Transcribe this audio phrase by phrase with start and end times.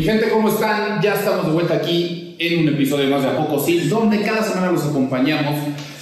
[0.00, 0.98] Mi gente, ¿cómo están?
[1.02, 4.42] Ya estamos de vuelta aquí en un episodio más de A Poco Sí, donde cada
[4.42, 5.56] semana los acompañamos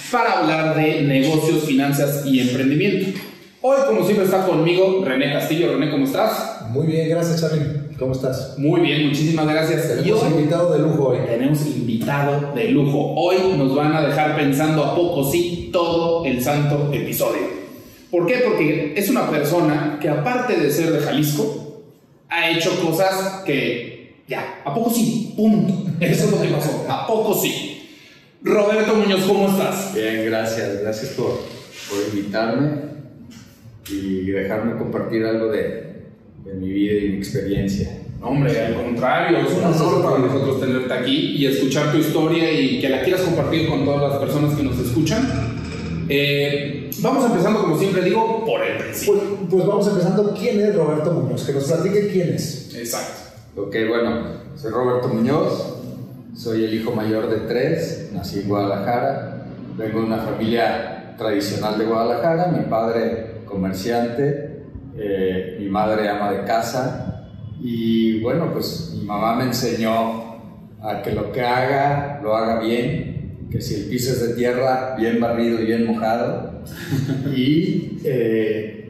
[0.09, 3.19] para hablar de negocios, finanzas y emprendimiento.
[3.59, 5.73] Hoy, como siempre, está conmigo René Castillo.
[5.73, 6.61] René, ¿cómo estás?
[6.69, 7.61] Muy bien, gracias, Charly.
[7.99, 8.57] ¿Cómo estás?
[8.57, 9.89] Muy bien, muchísimas gracias.
[9.89, 11.17] Tenemos invitado de lujo hoy.
[11.27, 13.15] Tenemos invitado de lujo.
[13.17, 17.41] Hoy nos van a dejar pensando a poco sí todo el santo episodio.
[18.09, 18.43] ¿Por qué?
[18.47, 21.65] Porque es una persona que aparte de ser de Jalisco,
[22.29, 23.88] ha hecho cosas que
[24.29, 25.89] ya, a poco sí, punto.
[25.99, 27.75] Eso es lo que pasó, a poco sí.
[28.41, 29.93] Roberto Muñoz, ¿cómo estás?
[29.93, 31.41] Bien, gracias, gracias por,
[31.89, 32.89] por invitarme
[33.89, 36.05] y dejarme compartir algo de,
[36.45, 37.97] de mi vida y mi experiencia.
[38.21, 42.79] Hombre, al contrario, es un honor para nosotros tenerte aquí y escuchar tu historia y
[42.79, 45.57] que la quieras compartir con todas las personas que nos escuchan.
[46.09, 49.15] Eh, vamos empezando, como siempre digo, por el principio.
[49.15, 50.33] Pues, pues vamos empezando.
[50.37, 51.45] ¿Quién es Roberto Muñoz?
[51.45, 52.75] Que nos platique quién es.
[52.75, 53.28] Exacto.
[53.55, 54.21] Ok, bueno,
[54.55, 55.81] soy Roberto Muñoz,
[56.35, 59.43] soy el hijo mayor de tres, nací en Guadalajara,
[59.75, 66.43] vengo de una familia tradicional de Guadalajara, mi padre comerciante, eh, mi madre ama de
[66.43, 67.27] casa
[67.59, 70.37] y bueno, pues mi mamá me enseñó
[70.81, 74.95] a que lo que haga, lo haga bien, que si el piso es de tierra,
[74.95, 76.61] bien barrido y bien mojado
[77.35, 78.88] y eh,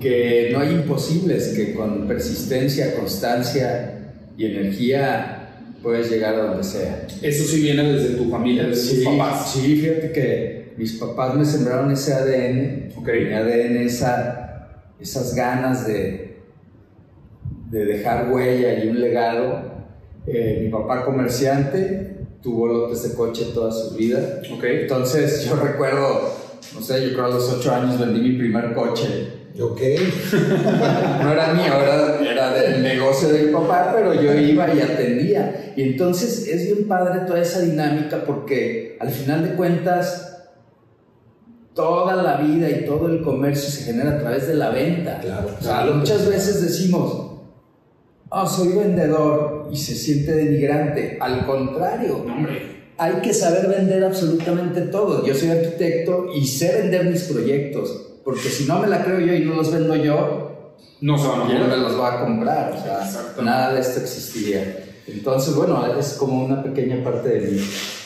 [0.00, 5.36] que no hay imposibles, que con persistencia, constancia y energía
[5.82, 7.06] puedes llegar a donde sea.
[7.22, 9.52] Eso sí viene desde tu familia, desde Sí, tus papás.
[9.52, 13.08] sí, fíjate que mis papás me sembraron ese ADN, Ok.
[13.28, 16.38] mi ADN, esa, esas ganas de,
[17.70, 19.70] de dejar huella y un legado.
[20.26, 24.40] Eh, mi papá comerciante tuvo lotes de coche toda su vida.
[24.54, 24.64] Ok.
[24.64, 26.34] Entonces yo recuerdo,
[26.74, 29.39] no sé, yo creo a los ocho años vendí mi primer coche.
[29.60, 29.80] Ok.
[31.22, 35.72] No era mío, era, era del negocio de mi papá, pero yo iba y atendía.
[35.76, 40.30] Y entonces es bien padre toda esa dinámica porque al final de cuentas
[41.74, 45.20] toda la vida y todo el comercio se genera a través de la venta.
[45.20, 45.48] Claro.
[45.58, 47.30] O sea, muchas veces decimos,
[48.28, 51.18] oh, soy vendedor y se siente denigrante.
[51.20, 52.92] Al contrario, hombre.
[52.98, 55.24] hay que saber vender absolutamente todo.
[55.24, 59.34] Yo soy arquitecto y sé vender mis proyectos, porque si no me la creo yo
[59.34, 62.72] y no los vendo yo, No se van a ¿quién me los va a comprar?
[62.72, 64.84] O sea, nada de esto existiría.
[65.08, 67.60] Entonces, bueno, es como una pequeña parte de mí.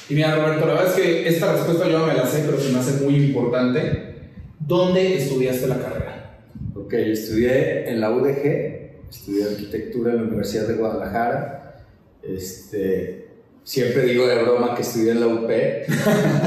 [0.08, 2.58] Y mira, Roberto, la verdad es que esta respuesta yo no me la sé, pero
[2.58, 4.14] se me hace muy importante.
[4.58, 6.40] ¿Dónde estudiaste la carrera?
[6.74, 11.82] Ok, estudié en la UDG, estudié arquitectura en la Universidad de Guadalajara.
[12.22, 13.28] Este,
[13.62, 15.50] siempre digo de broma que estudié en la UP,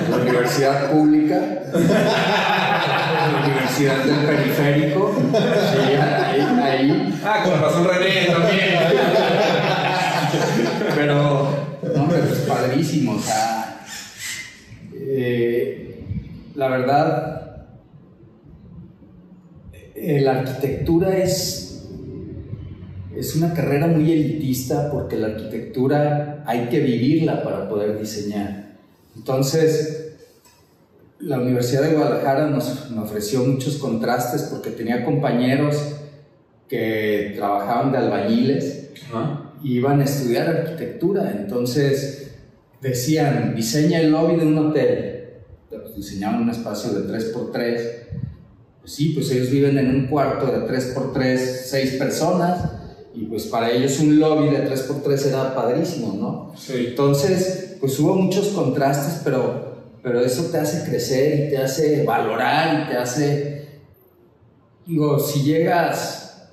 [0.09, 1.63] la Universidad Pública,
[3.31, 5.15] la Universidad del Periférico.
[5.15, 7.19] Sí, ahí, ahí.
[7.23, 8.77] Ah, con razón René también.
[10.95, 13.85] Pero, no, hombre, pues padrísimo, o sea,
[14.93, 16.03] eh,
[16.55, 17.67] la verdad,
[19.95, 21.87] eh, la arquitectura es,
[23.15, 28.77] es una carrera muy elitista porque la arquitectura hay que vivirla para poder diseñar.
[29.15, 30.06] Entonces,
[31.19, 35.75] la Universidad de Guadalajara nos, ofreció muchos contrastes porque tenía compañeros
[36.67, 39.53] que trabajaban de albañiles Ajá.
[39.63, 42.31] iban a estudiar arquitectura, entonces
[42.81, 45.13] decían, diseña el lobby de un hotel,
[45.69, 47.81] Pues diseñaban un espacio de 3x3,
[48.81, 52.71] pues sí, pues ellos viven en un cuarto de 3x3, 6 personas,
[53.13, 56.53] y pues para ellos un lobby de 3x3 era padrísimo, ¿no?
[56.57, 56.87] Sí.
[56.89, 59.66] Entonces, pues hubo muchos contrastes, pero,
[60.07, 63.67] pero eso te hace crecer y te hace valorar y te hace,
[64.85, 66.49] digo, si llegas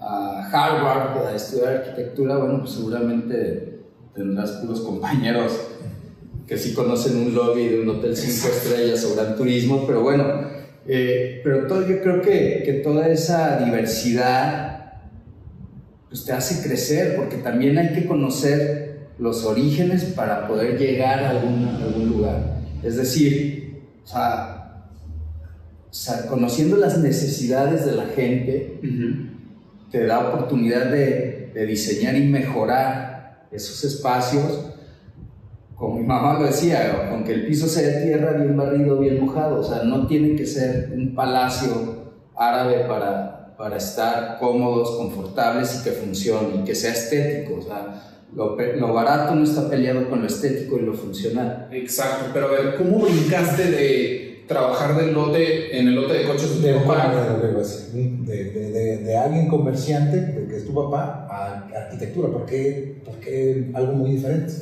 [0.00, 3.80] a Harvard a estudiar arquitectura, bueno, pues seguramente
[4.14, 5.52] tendrás puros compañeros
[6.46, 10.24] que sí conocen un lobby de un hotel cinco estrellas o gran turismo, pero bueno,
[10.86, 15.02] eh, pero todo, yo creo que, que toda esa diversidad
[16.08, 21.30] pues te hace crecer, porque también hay que conocer los orígenes para poder llegar a
[21.30, 22.53] algún, a algún lugar.
[22.84, 24.54] Es decir, o sea,
[25.90, 28.80] o sea, conociendo las necesidades de la gente,
[29.90, 34.70] te da oportunidad de, de diseñar y mejorar esos espacios.
[35.76, 39.24] Como mi mamá lo decía, con que el piso sea de tierra, bien barrido, bien
[39.24, 39.60] mojado.
[39.60, 45.84] O sea, no tiene que ser un palacio árabe para, para estar cómodos, confortables y
[45.84, 47.60] que funcione y que sea estético.
[47.60, 48.56] O sea, lo,
[48.92, 51.68] barato no está peleado con lo estético y lo funcional.
[51.72, 56.60] Exacto, pero a ver, ¿cómo brincaste de trabajar del lote, en el lote de coches
[56.62, 57.14] de tu papá?
[57.92, 62.28] de, de- de- de- de alguien comerciante, de que es tu tu papá a arquitectura?
[62.28, 64.52] ¿Por qué, por qué algo muy diferente?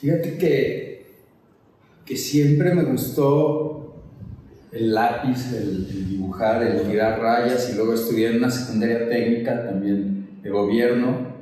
[0.00, 1.06] Fíjate que,
[2.04, 3.94] que siempre me gustó
[4.72, 9.64] el lápiz, el, el dibujar, el tirar rayas y luego estudié en una secundaria técnica
[9.66, 11.35] también de gobierno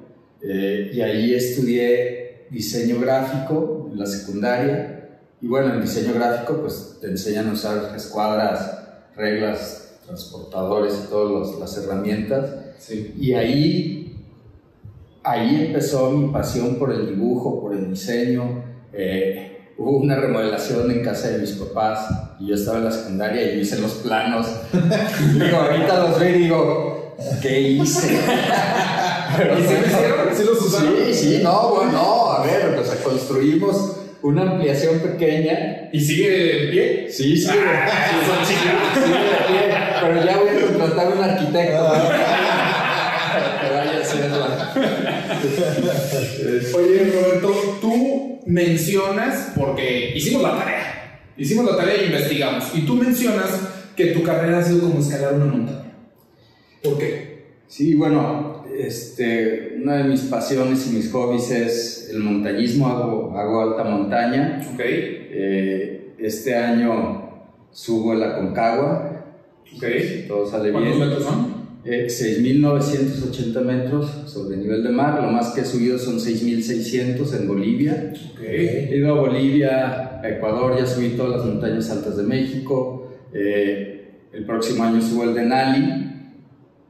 [0.46, 5.08] eh, y ahí estudié diseño gráfico en la secundaria
[5.40, 8.78] y bueno, en diseño gráfico pues te enseñan a usar escuadras,
[9.16, 12.46] reglas, transportadores y todas las herramientas
[12.78, 13.14] Sí.
[13.18, 14.16] y ahí,
[15.22, 18.62] ahí empezó mi pasión por el dibujo, por el diseño.
[18.92, 22.06] Eh, hubo una remodelación en casa de mis papás
[22.38, 24.46] y yo estaba en la secundaria y hice los planos.
[25.34, 28.20] digo, ahorita los veo y digo, ¿qué hice?
[29.58, 30.36] ¿Y se lo hicieron?
[30.36, 30.94] ¿Sí los usaron?
[31.06, 35.88] Sí, sí, no, bueno, no, a ver, sea, construimos una ampliación pequeña.
[35.92, 37.06] ¿Y sigue en pie?
[37.10, 37.88] Sí, sí, Ah,
[38.46, 39.10] sí, sí, sí,
[40.00, 41.84] pero ya voy a contratar a un arquitecto.
[41.84, 44.74] para que vaya a hacerla.
[46.74, 52.94] Oye, Roberto, tú mencionas, porque hicimos la tarea, hicimos la tarea e investigamos, y tú
[52.94, 53.50] mencionas
[53.96, 55.92] que tu carrera ha sido como escalar una montaña.
[56.82, 57.44] ¿Por qué?
[57.68, 58.43] Sí, bueno,
[58.78, 64.60] este, una de mis pasiones y mis hobbies es el montañismo, hago, hago alta montaña.
[64.72, 64.80] Ok,
[65.36, 69.24] Eh, este año subo el Aconcagua,
[69.76, 69.84] ok.
[70.28, 71.08] todo sale ¿Cuántos bien.
[71.08, 71.54] metros son?
[71.84, 77.48] Eh, 6.980 metros sobre nivel de mar, lo más que he subido son 6.600 en
[77.48, 78.12] Bolivia.
[78.32, 78.40] Ok.
[78.42, 83.10] He ido a Bolivia, a Ecuador, ya subí todas las montañas altas de México.
[83.34, 86.10] Eh, el próximo año subo el Denali,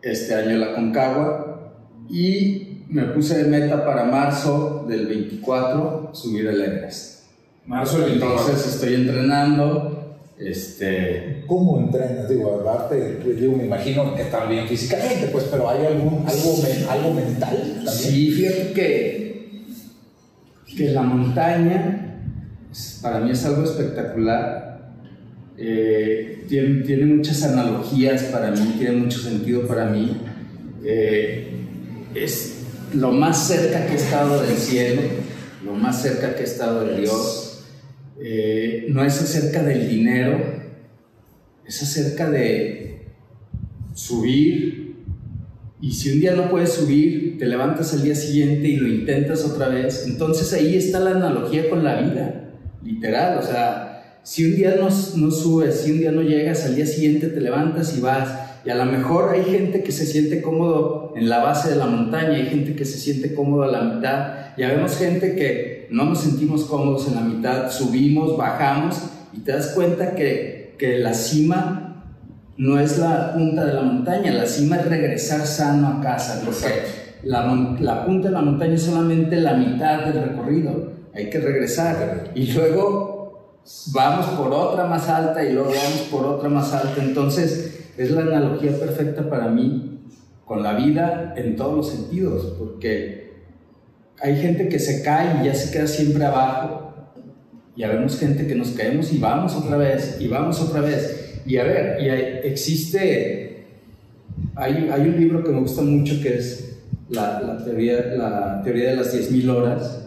[0.03, 1.44] este año la Concagua.
[2.11, 7.25] Y me puse de meta para marzo del 24 subir el Everest.
[7.67, 8.41] Marzo del 24.
[8.41, 10.01] Entonces estoy entrenando.
[10.39, 12.29] Este, ¿Cómo entrenas?
[12.29, 17.15] Digo, aparte, digo, me imagino que también físicamente, pues, pero ¿hay algún, algo, men- algo
[17.15, 17.89] mental también?
[17.89, 19.63] Sí, fíjate que,
[20.77, 22.21] que la montaña
[23.01, 24.93] para mí es algo espectacular.
[25.57, 30.21] Eh, tiene, tiene muchas analogías para mí, tiene mucho sentido para mí.
[30.85, 31.54] Eh,
[32.15, 32.55] es
[32.95, 35.03] lo más cerca que he estado del cielo,
[35.65, 37.65] lo más cerca que he estado de Dios.
[38.21, 40.39] Eh, no es acerca del dinero,
[41.67, 43.09] es acerca de
[43.95, 44.85] subir,
[45.85, 49.45] y si un día no puedes subir, te levantas al día siguiente y lo intentas
[49.45, 50.05] otra vez.
[50.07, 52.53] Entonces ahí está la analogía con la vida,
[52.83, 53.37] literal.
[53.37, 56.87] O sea, si un día no, no subes, si un día no llegas, al día
[56.87, 58.31] siguiente te levantas y vas.
[58.65, 61.87] Y a lo mejor hay gente que se siente cómodo en la base de la
[61.87, 64.57] montaña, hay gente que se siente cómodo a la mitad.
[64.57, 69.03] Ya vemos gente que no nos sentimos cómodos en la mitad, subimos, bajamos
[69.33, 71.85] y te das cuenta que, que la cima
[72.57, 76.69] no es la punta de la montaña, la cima es regresar sano a casa, porque
[77.25, 82.31] la, punta de la montaña es solamente la mitad del recorrido, hay que regresar.
[82.35, 83.61] Y luego
[83.93, 88.23] vamos por otra más alta y luego vamos por otra más alta, entonces es la
[88.23, 90.01] analogía perfecta para mí
[90.45, 93.33] con la vida en todos los sentidos, porque
[94.21, 96.93] hay gente que se cae y ya se queda siempre abajo,
[97.77, 101.41] ya vemos gente que nos caemos y vamos otra vez, y vamos otra vez.
[101.47, 103.65] Y a ver, y hay- existe,
[104.55, 106.79] hay, hay un libro que me gusta mucho que es
[107.11, 110.01] la, la teoría, la teoría de las 10.000 horas.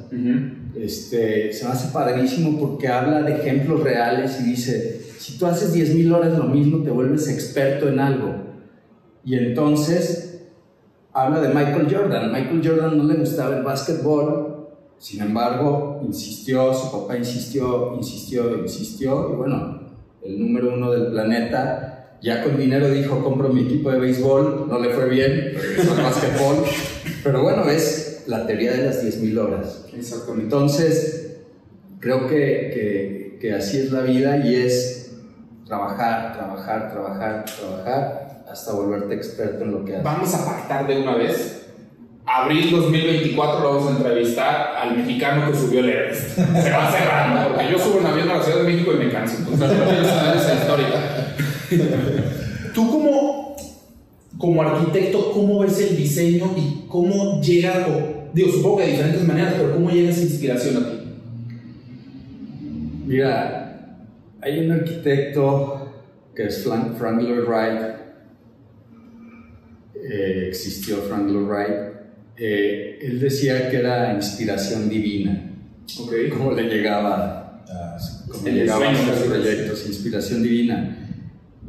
[0.80, 5.76] Este, se me hace padrísimo porque habla de ejemplos reales y dice, si tú haces
[5.76, 8.36] 10.000 horas lo mismo, te vuelves experto en algo.
[9.24, 10.28] Y entonces
[11.14, 12.32] habla de Michael Jordan.
[12.32, 14.68] Michael Jordan no le gustaba el básquetbol,
[15.00, 19.82] sin embargo, insistió, su papá insistió, insistió, insistió, y bueno,
[20.24, 24.80] el número uno del planeta, ya con dinero dijo, compro mi equipo de béisbol, no
[24.80, 26.56] le fue bien, regresó al básquetbol,
[27.24, 29.86] pero bueno, es la teoría de las 10.000 horas.
[30.38, 31.38] Entonces,
[32.00, 35.07] creo que, que, que así es la vida y es
[35.68, 40.04] trabajar, trabajar, trabajar, trabajar hasta volverte experto en lo que haces.
[40.04, 41.66] Vamos a pactar de una vez.
[42.26, 46.36] Abril 2024 lo vamos a entrevistar al mexicano que subió el Everest.
[46.36, 49.12] Se va cerrando, porque yo subo en avión a la Ciudad de México y me
[49.12, 49.38] canso.
[49.40, 50.88] Entonces, no quiero saber esa historia.
[52.74, 53.56] Tú como,
[54.38, 59.24] como arquitecto, ¿cómo ves el diseño y cómo llega, o, digo, supongo que de diferentes
[59.26, 61.00] maneras, pero cómo llega esa inspiración a ti?
[63.06, 63.67] Mira,
[64.48, 65.94] hay un arquitecto
[66.36, 67.82] que es Frank, Frank Lloyd Wright.
[69.96, 71.78] Eh, existió Frank Lloyd Wright.
[72.38, 75.52] Eh, él decía que era inspiración divina.
[76.00, 76.14] Ok.
[76.38, 77.38] ¿Cómo le llegaba
[78.30, 80.98] cómo El llegaban los proyectos, inspiración divina.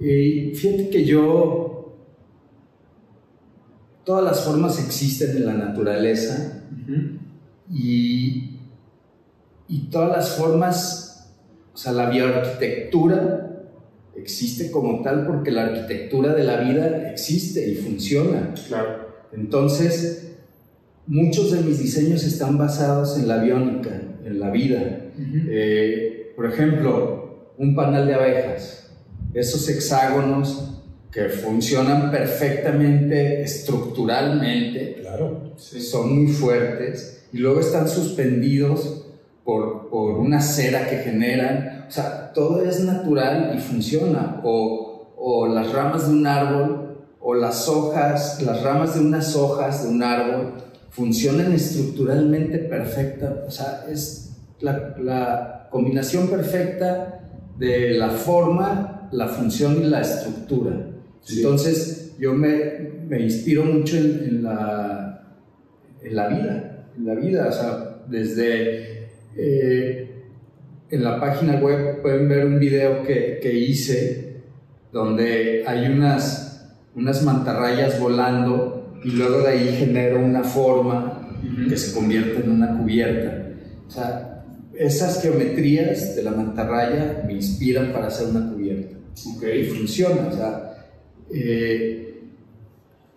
[0.01, 1.97] Y fíjate que yo
[4.05, 6.63] todas las formas existen en la naturaleza
[7.71, 8.59] y,
[9.69, 11.08] y todas las formas,
[11.79, 13.63] o sea, la bioarquitectura
[14.17, 18.53] existe como tal porque la arquitectura de la vida existe y funciona.
[18.67, 19.07] Claro.
[19.33, 20.33] Entonces,
[21.07, 23.91] muchos de mis diseños están basados en la biónica,
[24.25, 25.03] en la vida.
[25.49, 28.91] Eh, por ejemplo, un panal de abejas,
[29.33, 30.83] esos hexágonos
[31.13, 35.53] que funcionan perfectamente estructuralmente, Claro.
[35.57, 39.05] son muy fuertes y luego están suspendidos
[39.49, 41.87] por, por una cera que generan.
[41.89, 44.43] O sea, todo es natural y funciona.
[44.45, 49.85] O, o las ramas de un árbol o las hojas, las ramas de unas hojas
[49.85, 50.53] de un árbol
[50.91, 53.45] funcionan estructuralmente perfecta.
[53.47, 57.21] O sea, es la, la combinación perfecta
[57.57, 60.91] de la forma, la función y la estructura.
[61.23, 61.39] Sí.
[61.39, 65.39] Entonces, yo me, me inspiro mucho en, en la,
[66.03, 68.98] en la vida, en la vida, o sea, desde
[69.39, 70.25] eh,
[70.91, 74.29] en la página web pueden ver un video que, que hice
[74.93, 81.37] donde hay unas, unas mantarrayas volando y luego de ahí genero una forma
[81.69, 83.51] que se convierte en una cubierta.
[83.87, 88.97] O sea, esas geometrías de la mantarraya me inspiran para hacer una cubierta.
[89.37, 89.45] Ok.
[89.57, 90.87] Y funciona, o sea,
[91.33, 92.25] eh,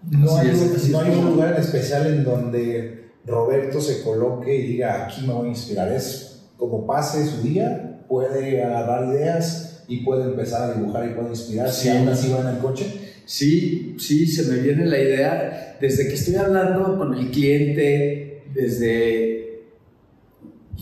[0.09, 4.67] No hay, es, no hay un lugar en especial en donde Roberto se coloque y
[4.67, 5.91] diga, aquí me voy a inspirar.
[5.91, 11.29] Es como pase su día, puede agarrar ideas y puede empezar a dibujar y puede
[11.29, 11.81] inspirarse.
[11.81, 11.87] Sí.
[11.87, 12.85] Y aún así va en el coche.
[13.25, 19.41] Sí, sí, se me viene la idea desde que estoy hablando con el cliente, desde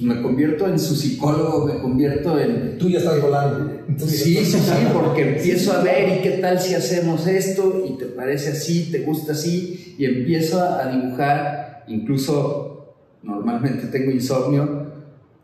[0.01, 3.81] me convierto en su psicólogo, me convierto en Tú ya estás volando.
[3.97, 4.59] Ya sí, sí, sí,
[4.93, 8.99] porque empiezo a ver y qué tal si hacemos esto y te parece así, te
[8.99, 14.87] gusta así y empiezo a dibujar, incluso normalmente tengo insomnio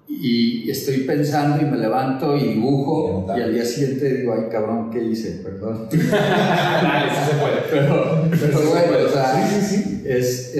[0.07, 4.91] y estoy pensando y me levanto y dibujo y al día siguiente digo, ay cabrón,
[4.91, 5.41] ¿qué hice?
[5.43, 5.89] Perdón.
[5.91, 7.55] Dale, sí se puede.
[7.71, 10.03] Pero, pero Sí, bueno, sí, o sea, sí, sí.
[10.05, 10.55] Es,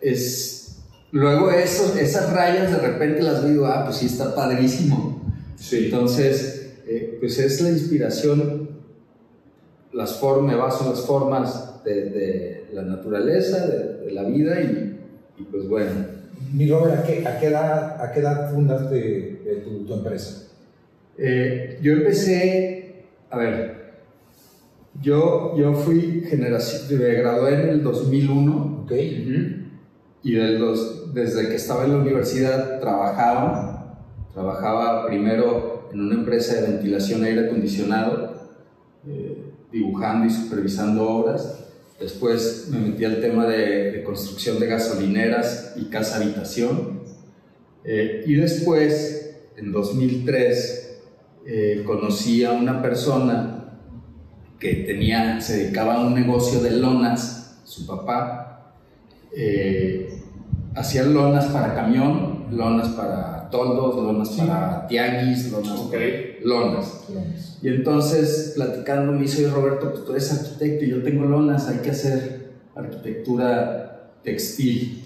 [0.00, 0.78] es,
[1.12, 5.22] luego eso, esas rayas de repente las veo, ah, pues sí está padrísimo.
[5.56, 5.86] Sí.
[5.86, 8.70] Entonces, eh, pues es la inspiración,
[9.92, 14.60] las formas, me baso en las formas de, de la naturaleza, de, de la vida
[14.60, 14.87] y,
[15.38, 15.90] y pues bueno.
[16.52, 20.48] Mi Robert, ¿a qué, a qué edad, a qué edad fundaste eh, tu, tu empresa?
[21.16, 23.78] Eh, yo empecé, a ver,
[25.02, 28.92] yo, yo fui generación, me gradué en el 2001 ¿Ok?
[30.22, 33.98] y del dos- desde que estaba en la universidad trabajaba,
[34.32, 38.34] trabajaba primero en una empresa de ventilación aire acondicionado,
[39.06, 39.42] eh,
[39.72, 41.64] dibujando y supervisando obras.
[42.00, 47.02] Después me metí al tema de, de construcción de gasolineras y casa habitación.
[47.84, 51.00] Eh, y después, en 2003,
[51.46, 53.80] eh, conocí a una persona
[54.60, 58.74] que tenía, se dedicaba a un negocio de lonas, su papá,
[59.34, 60.20] eh,
[60.74, 65.90] hacían lonas para camión, lonas para toldos, lonas para tianguis, lonas para
[66.44, 67.04] lonas.
[67.62, 71.68] Y entonces, platicando, me dice, "Oye, Roberto, pues tú eres arquitecto y yo tengo lonas,
[71.68, 75.04] hay que hacer arquitectura textil.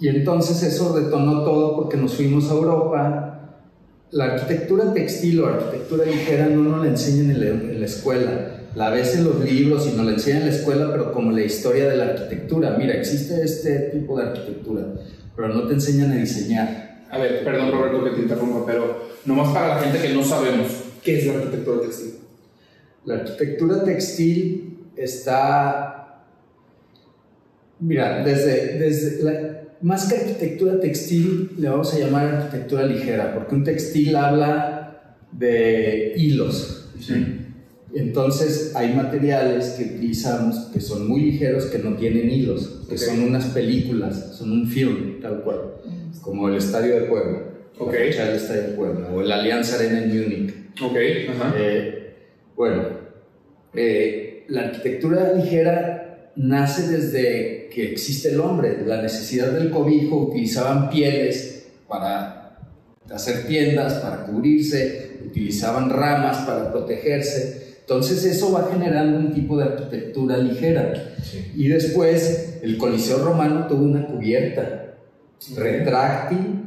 [0.00, 3.26] Y entonces eso detonó todo porque nos fuimos a Europa.
[4.10, 8.56] La arquitectura textil o arquitectura ligera no nos la enseñan en la, en la escuela.
[8.74, 11.42] La ves en los libros y nos la enseñan en la escuela, pero como la
[11.42, 12.76] historia de la arquitectura.
[12.78, 14.86] Mira, existe este tipo de arquitectura,
[15.36, 16.89] pero no te enseñan a diseñar.
[17.10, 20.68] A ver, perdón Roberto que te interrumpa, pero nomás para la gente que no sabemos,
[21.02, 22.14] ¿qué es la arquitectura textil?
[23.04, 26.24] La arquitectura textil está,
[27.80, 33.54] mira, desde, desde la- más que arquitectura textil, le vamos a llamar arquitectura ligera, porque
[33.54, 36.76] un textil habla de hilos.
[37.92, 43.00] Entonces hay materiales que utilizamos que son muy ligeros, que no tienen hilos, que Ok.
[43.00, 45.58] son unas películas, son un film, tal cual,
[46.22, 47.38] como el Estadio de Puebla,
[47.78, 47.92] Ok.
[47.92, 50.54] la fecha del Estadio de Puebla, o el Alianza Arena en Múnich.
[50.82, 50.96] Ok,
[51.30, 51.54] ajá.
[51.56, 52.14] Eh,
[52.56, 52.82] bueno,
[53.74, 60.90] eh, la arquitectura ligera nace desde que existe el hombre, la necesidad del cobijo, utilizaban
[60.90, 62.58] pieles para
[63.10, 67.76] hacer tiendas, para cubrirse, utilizaban ramas para protegerse.
[67.80, 70.92] Entonces eso va generando un tipo de arquitectura ligera.
[71.22, 71.50] Sí.
[71.56, 74.79] Y después el Coliseo Romano tuvo una cubierta
[75.56, 76.64] retráctil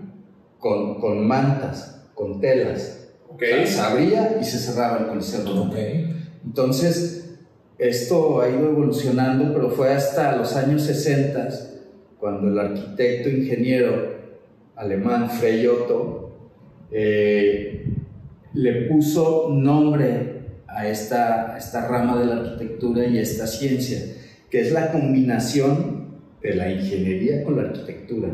[0.60, 3.10] con, con mantas, con telas.
[3.30, 3.44] Ok.
[3.44, 5.74] O sea, se abría y se cerraba el Coliseo Romano.
[6.46, 7.24] Entonces,
[7.78, 11.50] esto ha ido evolucionando, pero fue hasta los años 60
[12.20, 14.14] cuando el arquitecto ingeniero
[14.76, 16.32] alemán Frei Otto
[16.92, 17.86] eh,
[18.54, 24.00] le puso nombre a esta, a esta rama de la arquitectura y a esta ciencia,
[24.50, 28.30] que es la combinación de la ingeniería con la arquitectura.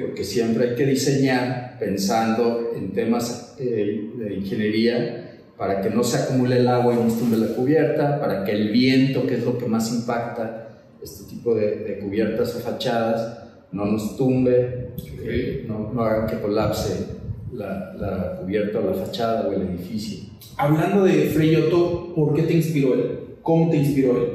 [0.00, 6.18] Porque siempre hay que diseñar pensando en temas eh, de ingeniería para que no se
[6.18, 9.58] acumule el agua y no tumbe la cubierta, para que el viento, que es lo
[9.58, 10.68] que más impacta
[11.00, 13.38] este tipo de, cubiertas o fachadas,
[13.70, 14.90] no nos tumbe,
[15.22, 17.06] eh, no, no, haga que colapse
[17.52, 20.30] la, la, cubierta o la fachada o el edificio.
[20.56, 23.18] Hablando de Freyoto, ¿por qué te inspiró él?
[23.42, 24.28] ¿Cómo te inspiró él?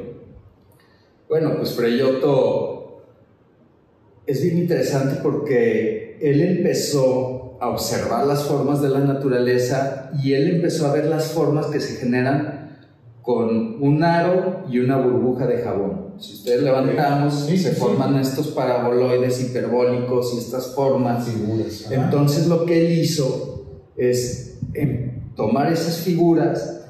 [1.28, 2.67] Bueno, pues Freyoto
[4.28, 10.56] es bien interesante porque él empezó a observar las formas de la naturaleza y él
[10.56, 12.78] empezó a ver las formas que se generan
[13.22, 16.12] con un aro y una burbuja de jabón.
[16.18, 21.26] Si ustedes levantamos, se forman estos paraboloides hiperbólicos y estas formas.
[21.26, 21.90] Figuras.
[21.90, 23.64] Entonces lo que él hizo
[23.96, 26.84] es em, tomar esas figuras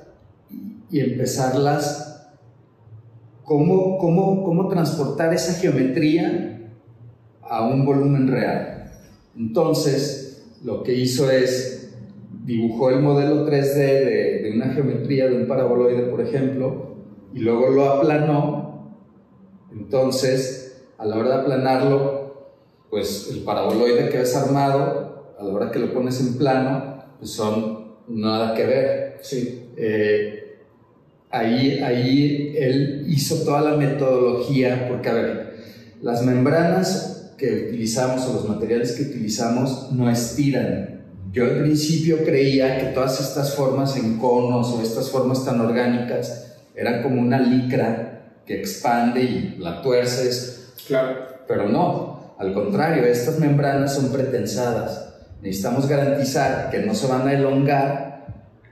[0.91, 2.33] y empezarlas,
[3.45, 6.57] cómo, cómo, cómo transportar esa geometría
[7.49, 8.93] a un volumen real.
[9.37, 11.79] Entonces, lo que hizo es
[12.49, 16.97] dibujó el modelo 3D de, una geometría de un paraboloide, por ejemplo,
[17.35, 18.97] y luego lo aplanó.
[19.71, 22.49] Entonces, a la hora de aplanarlo,
[22.89, 27.33] pues el paraboloide que ves armado, a la hora que lo pones en plano, pues
[27.33, 29.19] son nada que ver.
[29.21, 29.69] Sí.
[29.77, 30.59] Eh,
[31.31, 35.55] ahí, ahí él hizo toda la metodología, porque a ver,
[36.01, 41.05] las membranas que utilizamos o los materiales que utilizamos no estiran.
[41.33, 46.57] Yo al principio creía que todas estas formas en conos o estas formas tan orgánicas
[46.75, 50.73] eran como una licra que expande y la tuerces.
[50.87, 51.17] Claro.
[51.47, 55.15] Pero no, al contrario, estas membranas son pretensadas.
[55.41, 58.09] Necesitamos garantizar que no se van a elongar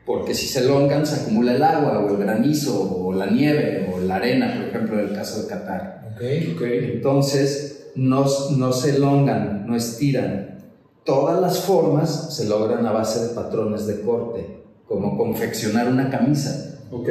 [0.05, 4.01] porque si se elongan se acumula el agua o el granizo o la nieve o
[4.01, 6.13] la arena, por ejemplo, en el caso de Qatar.
[6.15, 6.53] Okay.
[6.55, 6.93] Okay.
[6.95, 10.65] Entonces, no, no se elongan, no estiran.
[11.05, 16.81] Todas las formas se logran a base de patrones de corte, como confeccionar una camisa.
[16.91, 17.09] Ok.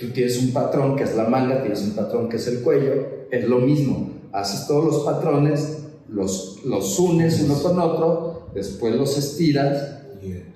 [0.00, 3.26] Tú tienes un patrón que es la manga, tienes un patrón que es el cuello,
[3.30, 4.10] es lo mismo.
[4.32, 9.96] Haces todos los patrones, los, los unes uno con otro, después los estiras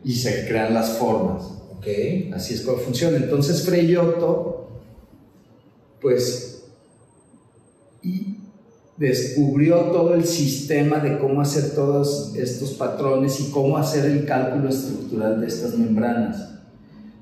[0.04, 1.44] y se crean las formas.
[1.78, 2.30] Okay.
[2.34, 3.16] Así es como funciona.
[3.16, 4.68] Entonces Freyoto,
[6.00, 6.64] pues,
[8.02, 8.39] y
[9.00, 14.68] descubrió todo el sistema de cómo hacer todos estos patrones y cómo hacer el cálculo
[14.68, 16.50] estructural de estas membranas.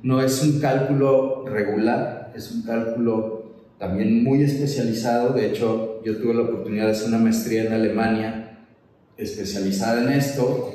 [0.02, 5.32] No es un cálculo regular, es un cálculo también muy especializado.
[5.32, 8.66] De hecho, yo tuve la oportunidad de hacer una maestría en Alemania
[9.16, 10.74] especializada en esto,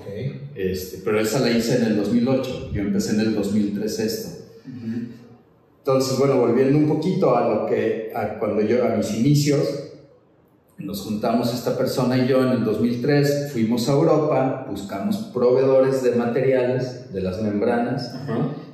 [0.56, 4.30] este, pero esa la hice en el 2008, yo empecé en el 2003 esto.
[5.80, 9.83] Entonces, bueno, volviendo un poquito a lo que, a cuando yo, a mis inicios,
[10.78, 16.16] nos juntamos esta persona y yo en el 2003, fuimos a Europa, buscamos proveedores de
[16.16, 18.14] materiales de las membranas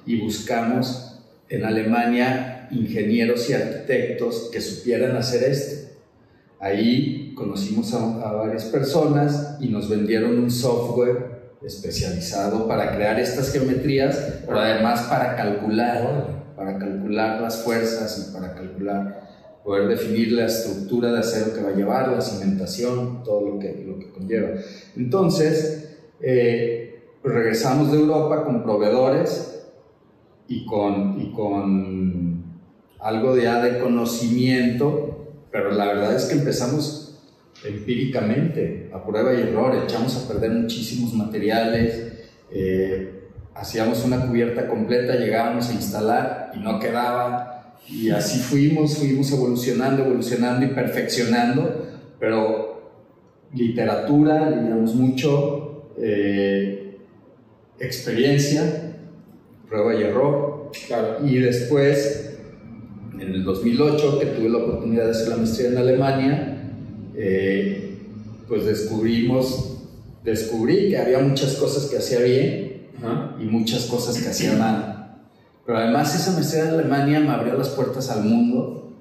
[0.05, 5.89] y buscamos en Alemania ingenieros y arquitectos que supieran hacer esto.
[6.59, 14.41] Ahí conocimos a, varias personas y nos vendieron un software especializado para crear estas geometrías,
[14.45, 19.29] pero además para calcular, para calcular las fuerzas y para calcular
[19.63, 23.83] poder definir la estructura de acero que va a llevar, la cimentación, todo lo que,
[23.85, 24.49] lo que conlleva.
[24.95, 29.67] Entonces, eh, regresamos de Europa con proveedores
[30.47, 32.43] y con, y con
[32.99, 37.09] algo ya de conocimiento, pero la verdad es que empezamos
[37.65, 45.15] empíricamente, a prueba y error, echamos a perder muchísimos materiales, eh, hacíamos una cubierta completa,
[45.15, 47.58] llegábamos a instalar y no quedaba,
[47.91, 51.87] y así fuimos, fuimos evolucionando, evolucionando y perfeccionando,
[52.19, 52.91] pero
[53.53, 56.97] literatura, digamos mucho, eh,
[57.79, 58.95] experiencia,
[59.67, 60.71] prueba y error.
[61.23, 62.37] Y después,
[63.19, 66.71] en el 2008, que tuve la oportunidad de hacer la maestría en Alemania,
[67.15, 67.97] eh,
[68.47, 69.83] pues descubrimos,
[70.23, 72.69] descubrí que había muchas cosas que hacía bien
[73.39, 74.88] y muchas cosas que hacía mal.
[75.69, 78.91] Pero además esa maestría en Alemania me abrió las puertas al mundo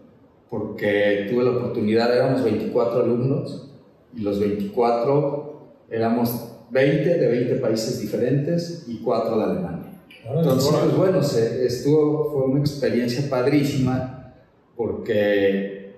[0.51, 3.71] porque tuve la oportunidad, éramos 24 alumnos
[4.15, 10.03] y los 24 éramos 20 de 20 países diferentes y 4 de Alemania.
[10.27, 14.35] Entonces, pues bueno, se, estuvo, fue una experiencia padrísima
[14.77, 15.95] porque,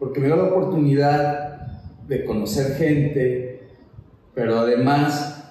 [0.00, 3.68] porque me dio la oportunidad de conocer gente,
[4.34, 5.44] pero además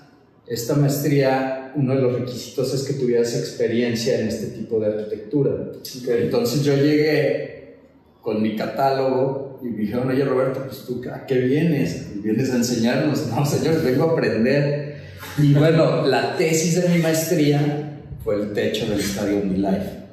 [0.46, 5.72] esta maestría, uno de los requisitos es que tuvieras experiencia en este tipo de arquitectura.
[6.08, 7.78] Entonces yo llegué
[8.22, 12.22] con mi catálogo y me dijeron, oye Roberto, pues tú a qué vienes?
[12.22, 13.28] ¿Vienes a enseñarnos?
[13.36, 14.94] No, señores, vengo a aprender.
[15.38, 20.04] Y bueno, la tesis de mi maestría fue el techo del estadio Life.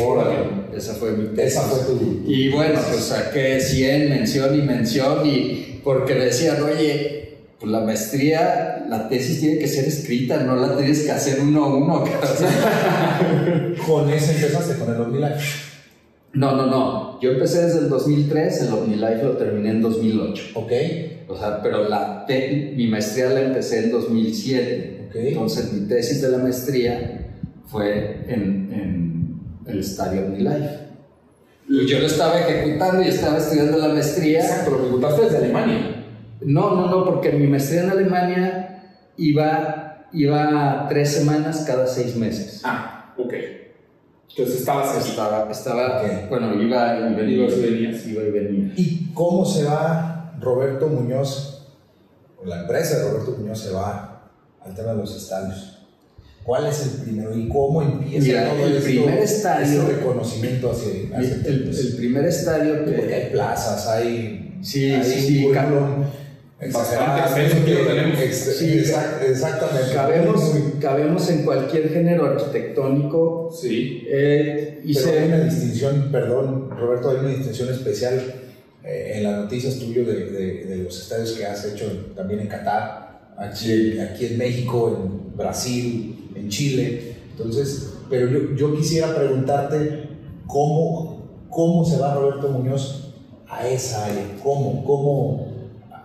[0.00, 0.36] Órale.
[0.76, 1.58] Esa fue mi tesis.
[1.58, 2.24] Esa fue tu.
[2.26, 7.13] Y bueno, pues saqué 100, mención y mención, y porque decían, oye,
[7.64, 11.64] pues la maestría, la tesis tiene que ser escrita, no la tienes que hacer uno
[11.64, 12.04] a uno.
[13.86, 15.40] ¿Con ese empezaste, con el OmniLife?
[16.34, 17.18] No, no, no.
[17.22, 20.44] Yo empecé desde el 2003, el OmniLife lo terminé en 2008.
[20.56, 20.72] Ok.
[21.28, 22.26] O sea, pero la
[22.76, 25.06] mi maestría la empecé en 2007.
[25.08, 25.16] Ok.
[25.16, 27.30] Entonces mi tesis de la maestría
[27.64, 30.84] fue en, en el estadio OmniLife.
[31.88, 34.40] Yo lo estaba ejecutando y estaba estudiando la maestría.
[34.40, 36.03] Exacto, lo ejecutaste desde Alemania.
[36.44, 42.60] No, no, no, porque mi maestría en Alemania iba, iba tres semanas cada seis meses.
[42.64, 43.32] Ah, ok.
[44.30, 45.10] Entonces estabas aquí.
[45.10, 47.36] Estaba, estaba bueno, iba y venía.
[47.36, 48.06] Ibas y venías.
[48.06, 48.74] Iba y venía.
[48.76, 51.68] ¿Y cómo se va Roberto Muñoz,
[52.42, 54.30] o la empresa de Roberto Muñoz se va
[54.64, 55.70] al tema de los estadios?
[56.42, 60.70] ¿Cuál es el primero y cómo empieza Mira, todo el esto, primer estadio, ese reconocimiento
[60.72, 62.92] hacia, hacia el, el, el primer estadio que...
[62.92, 64.58] Porque hay plazas, hay...
[64.60, 65.48] Sí, hay sí, sí,
[66.72, 68.20] currículum Bastante exagerado, extenso que lo tenemos.
[68.20, 69.94] ex- Sí, exact- exactamente.
[69.94, 73.50] Cabemos, cabemos en cualquier género arquitectónico.
[73.60, 74.02] Sí.
[74.08, 78.34] Eh, Pero hay una distinción, perdón, Roberto, hay una distinción especial
[78.84, 82.48] eh, en las noticias tuyas de, de- de los estadios que has hecho también en
[82.48, 87.14] Qatar, aquí, aquí en México, en Brasil, en Chile.
[87.30, 90.08] Entonces, pero yo, yo quisiera preguntarte
[90.46, 93.14] cómo, cómo se va Roberto Muñoz
[93.48, 95.53] a esa área, cómo, cómo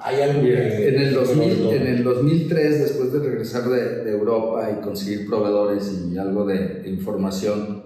[0.02, 0.88] hay algo que...
[0.90, 5.28] en, el 2000 Roberto- en el 2003, después de regresar de, de Europa y conseguir
[5.28, 7.84] proveedores y algo de, de información,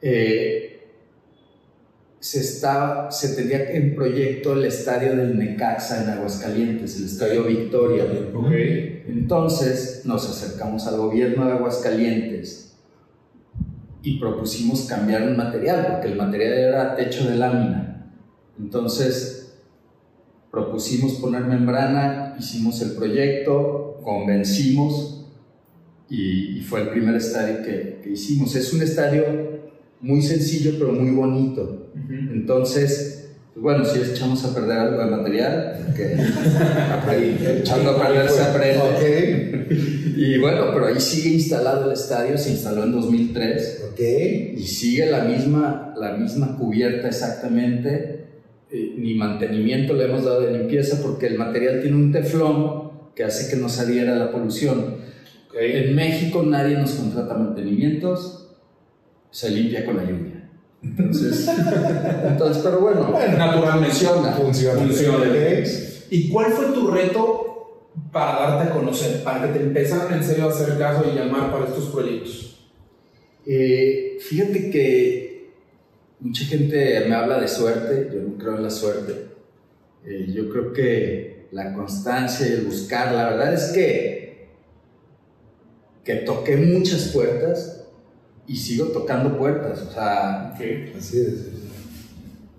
[0.00, 0.68] eh,
[2.18, 8.04] se, estaba, se tenía en proyecto el estadio del Necaxa en Aguascalientes, el estadio Victoria.
[8.34, 8.50] Ok.
[9.08, 12.76] Entonces nos acercamos al gobierno de Aguascalientes
[14.04, 18.12] y propusimos cambiar un material, porque el material era techo de lámina.
[18.58, 19.41] Entonces
[20.52, 25.26] propusimos poner membrana, hicimos el proyecto, convencimos
[26.08, 28.54] y, y fue el primer estadio que, que hicimos.
[28.54, 29.24] Es un estadio
[30.00, 31.88] muy sencillo pero muy bonito.
[32.08, 35.94] Entonces, pues bueno, si echamos a perder algo de material,
[37.06, 38.78] ahí, echando a perder se aprende.
[38.78, 44.00] Ok, Y bueno, pero ahí sigue instalado el estadio, se instaló en 2003 ok.
[44.56, 48.21] y sigue la misma, la misma cubierta exactamente,
[48.72, 53.24] eh, ni mantenimiento le hemos dado de limpieza porque el material tiene un teflón que
[53.24, 54.96] hace que no se adhiera a la polución.
[55.60, 58.48] En México nadie nos contrata mantenimientos,
[59.30, 60.48] se limpia con la lluvia.
[60.82, 61.48] Entonces,
[62.26, 63.94] entonces pero bueno, Naturalmente.
[63.94, 64.32] funciona.
[64.32, 65.26] Funciona.
[66.10, 70.46] ¿Y cuál fue tu reto para darte a conocer, para que te empezaran en serio
[70.46, 72.58] a hacer caso y llamar para estos proyectos?
[73.44, 75.31] Eh, fíjate que
[76.22, 79.26] mucha gente me habla de suerte, yo no creo en la suerte.
[80.04, 84.48] Eh, yo creo que la constancia y el buscar, la verdad es que,
[86.04, 87.84] que toqué muchas puertas
[88.46, 89.82] y sigo tocando puertas.
[89.82, 91.34] O sea, Así es.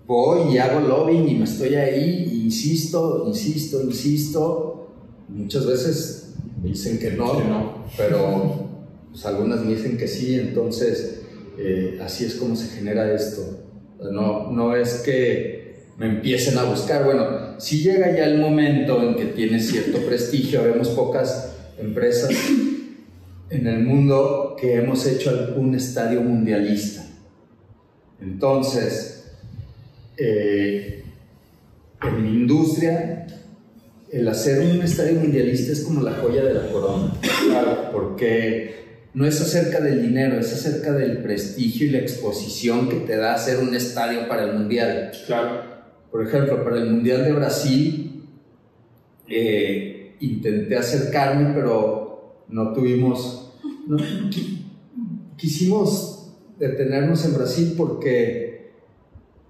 [0.06, 4.90] voy y hago lobbying y me estoy ahí, e insisto, insisto, insisto.
[5.28, 7.84] Muchas veces me dicen que no, Que no.
[7.96, 8.68] pero
[9.10, 11.22] pues, algunas me dicen que sí, entonces
[11.58, 13.60] eh, así es como se genera esto.
[14.12, 19.14] No, no es que me empiecen a buscar, bueno, si llega ya el momento en
[19.14, 22.30] que tiene cierto prestigio, vemos pocas empresas
[23.50, 27.04] en el mundo que hemos hecho un estadio mundialista.
[28.20, 29.24] Entonces,
[30.16, 31.04] eh,
[32.02, 33.26] en mi industria,
[34.10, 37.12] el hacer un estadio mundialista es como la joya de la corona,
[37.48, 37.90] Claro.
[37.92, 38.83] porque
[39.14, 43.34] no es acerca del dinero, es acerca del prestigio y la exposición que te da
[43.34, 45.12] hacer un estadio para el mundial.
[45.26, 45.62] Claro.
[46.10, 48.24] Por ejemplo, para el mundial de Brasil,
[49.28, 53.52] eh, intenté acercarme, pero no tuvimos,
[53.86, 53.96] no,
[55.36, 58.72] quisimos detenernos en Brasil porque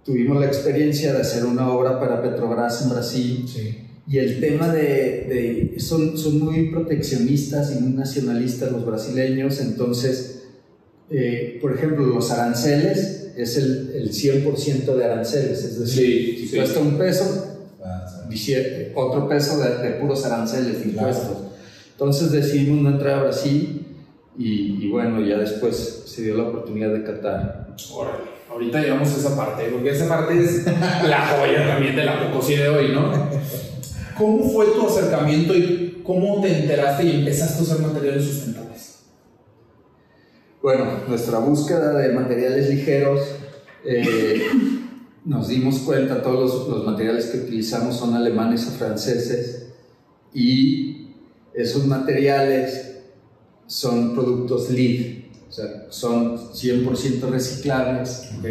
[0.04, 3.83] tuvimos la experiencia de hacer una obra para Petrobras en Brasil Sí.
[4.06, 10.42] Y el tema de, de- son, son muy proteccionistas y muy nacionalistas los brasileños, entonces,
[11.10, 15.64] eh, por ejemplo, los aranceles es el, el 100% de aranceles.
[15.64, 16.56] Es decir, Sí, si sí.
[16.56, 17.50] cuesta un peso,
[17.86, 18.26] Ah,
[18.94, 21.08] otro peso de, de puros aranceles de Claro.
[21.08, 21.36] impuestos.
[21.92, 23.86] Entonces decidimos no entrar a Brasil
[24.38, 27.74] y, y bueno, ya después se dio la oportunidad de Qatar.
[27.92, 32.30] Órale, ahorita llegamos a esa parte, porque esa parte es la joya también de la
[32.32, 33.12] Pocosí de hoy, ¿no?
[34.16, 39.00] ¿Cómo fue tu acercamiento y cómo te enteraste y empezaste a usar materiales sustentables?
[40.62, 43.20] Bueno, nuestra búsqueda de materiales ligeros,
[43.84, 44.42] eh,
[45.24, 49.72] nos dimos cuenta, todos los, los materiales que utilizamos son alemanes o franceses
[50.32, 51.08] y
[51.54, 52.98] esos materiales
[53.66, 58.44] son productos LEED, o sea, son 100% reciclables, Ok.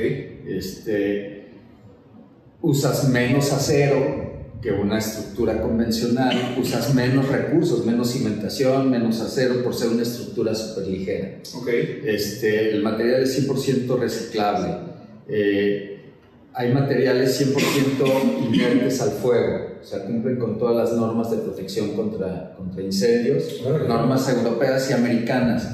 [0.48, 1.52] este,
[2.62, 4.23] usas menos acero
[4.64, 10.56] que una estructura convencional, usas menos recursos, menos cimentación, menos acero por ser una estructura
[10.56, 11.40] súper ligera.
[11.56, 11.68] Ok.
[12.06, 14.70] Este, el material es 100% reciclable.
[15.28, 15.90] Eh,
[16.54, 21.90] hay materiales 100% inertes al fuego, o sea, cumplen con todas las normas de protección
[21.94, 23.88] contra, contra incendios, Órale.
[23.90, 25.68] normas europeas y americanas.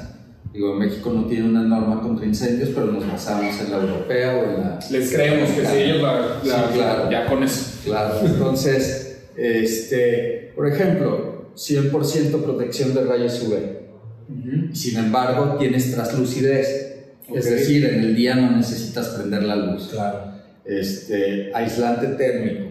[0.52, 4.44] Digo, México no tiene una norma contra incendios, pero nos basamos en la europea o
[4.50, 4.78] en la...
[4.90, 7.08] Les creemos que si ellos la, la- Sí, claro.
[7.10, 7.69] ya con eso.
[7.84, 14.74] Claro, entonces, este, por ejemplo, 100% protección de rayos UV.
[14.74, 16.86] Sin embargo, tienes traslucidez.
[17.34, 17.52] Es Ok.
[17.52, 19.88] decir, en el día no necesitas prender la luz.
[19.92, 20.32] Claro.
[20.64, 22.70] Este, aislante térmico.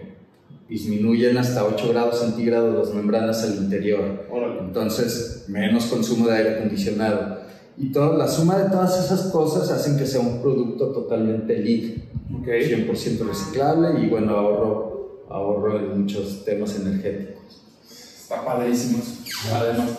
[0.68, 4.26] Disminuyen hasta 8 grados centígrados las membranas al interior.
[4.30, 4.60] Órale.
[4.60, 7.40] Entonces, menos consumo de aire acondicionado.
[7.76, 11.98] Y toda, la suma de todas esas cosas hacen que sea un producto totalmente LEED.
[12.40, 12.46] Ok.
[12.46, 14.89] 100% reciclable y bueno, ahorro,
[15.30, 17.62] ahorro en muchos temas energéticos.
[17.90, 19.20] Está padrísimos.
[19.52, 19.98] Además.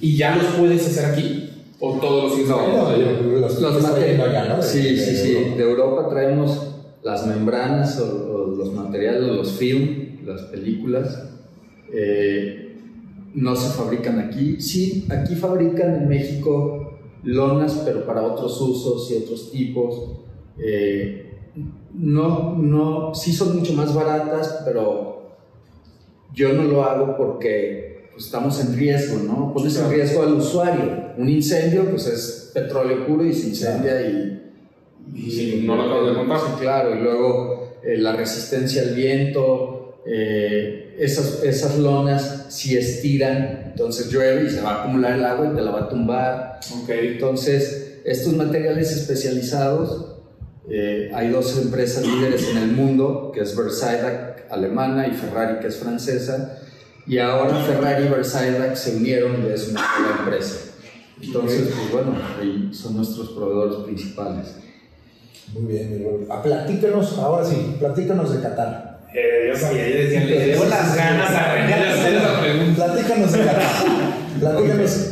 [0.00, 1.50] ¿Y ya los puedes hacer aquí?
[1.80, 3.20] ¿O todos los trayendo de allá?
[3.20, 4.62] los, Los allá, ¿no?
[4.62, 5.32] Sí, sí, sí.
[5.56, 6.68] De Europa traemos
[7.02, 11.30] las membranas o, o los materiales, los film, las películas.
[11.92, 12.76] Eh,
[13.34, 14.60] no se fabrican aquí.
[14.60, 20.20] Sí, aquí fabrican en México lonas, pero para otros usos y otros tipos.
[20.58, 21.23] Eh,
[21.94, 25.36] no, no, sí son mucho más baratas, pero
[26.32, 29.52] yo no lo hago porque pues, estamos en riesgo, ¿no?
[29.52, 29.96] Pones en Claro.
[29.96, 31.04] riesgo al usuario.
[31.16, 34.40] Un incendio, pues es petróleo puro y se incendia y...
[35.14, 36.38] Y no lo acabas de contar.
[36.40, 43.64] Sí, claro, y luego eh, la resistencia al viento, eh, esas, esas lonas si estiran,
[43.66, 46.60] entonces llueve y se va a acumular el agua y te la va a tumbar.
[46.82, 46.88] Ok.
[46.88, 50.13] Entonces, estos materiales especializados,
[50.68, 55.66] eh, hay dos empresas líderes en el mundo, que es Versaidac alemana y Ferrari que
[55.68, 56.58] es francesa,
[57.06, 60.56] y ahora Ferrari y Versaidac se unieron y es una sola empresa.
[61.20, 64.56] Entonces, pues bueno, ahí son nuestros proveedores principales.
[65.52, 66.26] Muy bien, mi.
[66.30, 69.00] Ah, platícanos, ahora sí, platícanos de Qatar.
[69.14, 72.84] Eh, yo sabía, yo decía, le debo las ganas a René de hacer esa pregunta.
[72.86, 73.62] Platícanos de Qatar.
[74.40, 75.10] Platícanos.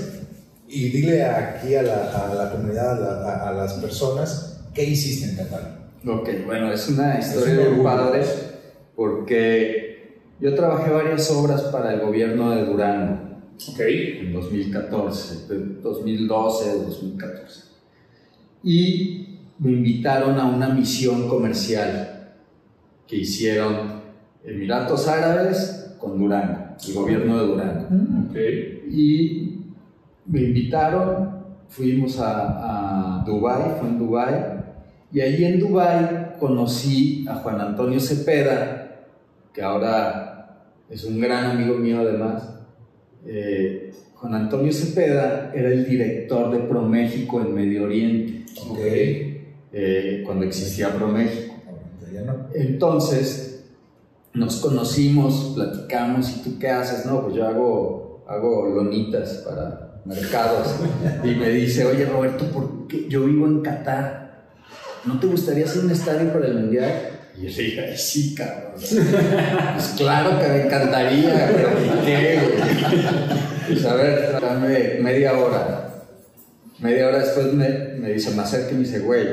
[0.67, 5.31] Y dile aquí a la, a la comunidad, a, la- a las personas, ¿qué hiciste
[5.31, 5.91] en Qatar?
[6.07, 7.85] Ok, bueno, es una historia un bien orgullo.
[7.85, 8.23] padre
[8.97, 13.33] porque yo trabajé varias obras para el gobierno de Durango.
[13.69, 13.81] Ok.
[13.81, 17.63] en 2014, de 2012, 2014.
[18.65, 22.35] Y me invitaron a una misión comercial
[23.07, 24.03] que hicieron
[24.45, 27.87] Emiratos Árabes con Durango, el gobierno de Durango.
[28.29, 28.37] Ok.
[28.91, 29.61] Y
[30.27, 34.62] me invitaron, fuimos a, a Dubái, fue en Dubái,
[35.13, 39.05] y allí en Dubái conocí a Juan Antonio Cepeda,
[39.53, 42.55] que ahora es un gran amigo mío además.
[43.27, 48.45] Eh, Juan Antonio Cepeda era el director de ProMéxico en Medio Oriente,
[49.73, 51.53] eh, cuando existía ProMéxico.
[52.55, 53.65] Entonces
[54.35, 57.05] nos conocimos, platicamos, ¿y tú qué haces?
[57.05, 60.75] No, pues yo hago, hago lonitas para mercados.
[61.25, 64.22] Y me dice, oye Roberto, ¿por qué yo vivo en Qatar?
[65.05, 66.93] ¿No te gustaría hacer un estadio para el Mundial?
[67.37, 68.73] Y yo le dije, "Ay, sí, cabrón.
[68.77, 72.39] Pues claro que me encantaría, pero ¿y ¿qué?
[73.69, 75.89] Pues a ver, dame media hora.
[76.79, 79.27] Media hora después me, me dice, me acerca y me dice, güey,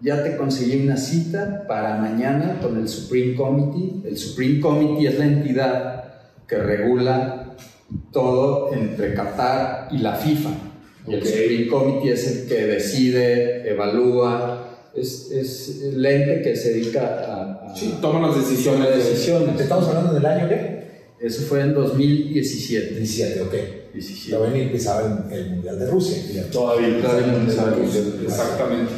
[0.00, 4.08] ya te conseguí una cita para mañana con el Supreme Committee.
[4.08, 6.04] El Supreme Committee es la entidad
[6.48, 7.54] que regula
[8.12, 10.50] todo entre Qatar y la FIFA.
[11.06, 11.24] El.
[11.26, 14.59] Supreme Committee es el que decide, evalúa,
[14.94, 18.88] es, es el ente que se dedica a, a Sí, toman las toma decisiones.
[18.90, 19.60] de- decisiones.
[19.60, 20.80] Estamos hablando del año qué?
[21.20, 22.94] Eso fue en 2017.
[22.96, 23.54] 17, ok.
[23.94, 24.36] 17.
[24.36, 26.44] Todavía ni empezaba el, el Mundial de Rusia.
[26.50, 27.00] Todavía.
[27.02, 28.20] Todavía no empezaba el Mundial.
[28.24, 28.92] Exactamente.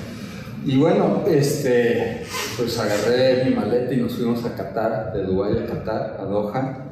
[0.65, 2.23] Y bueno, este,
[2.57, 6.89] pues agarré mi maleta y nos fuimos a Qatar, de Dubái a Qatar, a Doha.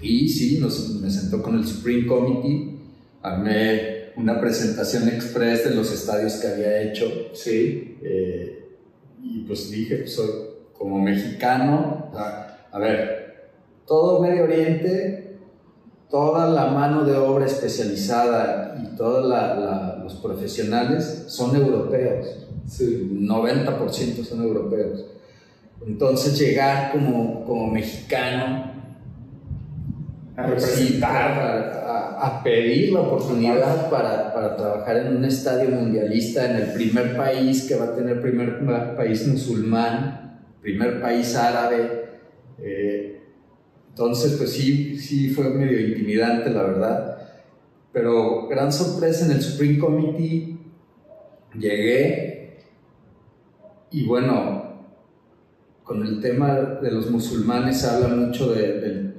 [0.00, 2.78] Y sí, nos, me sentó con el Supreme Committee,
[3.22, 7.06] armé una presentación express de los estadios que había hecho.
[7.34, 7.98] Sí.
[8.02, 8.68] Eh,
[9.22, 10.30] y pues dije, pues soy
[10.76, 13.50] como mexicano, a, a ver,
[13.86, 15.38] todo Medio Oriente,
[16.10, 19.32] toda la mano de obra especializada y todos
[20.02, 22.46] los profesionales son europeos.
[22.66, 23.08] Sí.
[23.12, 25.06] 90% son europeos.
[25.86, 28.81] Entonces llegar como, como mexicano
[30.36, 31.38] A representar.
[31.86, 37.16] a, a pedir la oportunidad para, para trabajar en un estadio mundialista en el primer
[37.16, 42.04] país que va a tener primer pa- país musulmán, primer país árabe.
[42.58, 43.20] eh,
[43.90, 47.18] entonces, pues sí, sí fue medio intimidante, la verdad.
[47.92, 50.56] Pero gran sorpresa en el Supreme Committee,
[51.58, 52.56] llegué
[53.90, 54.62] y bueno,
[55.84, 59.11] con el tema de los musulmanes se habla mucho de- del-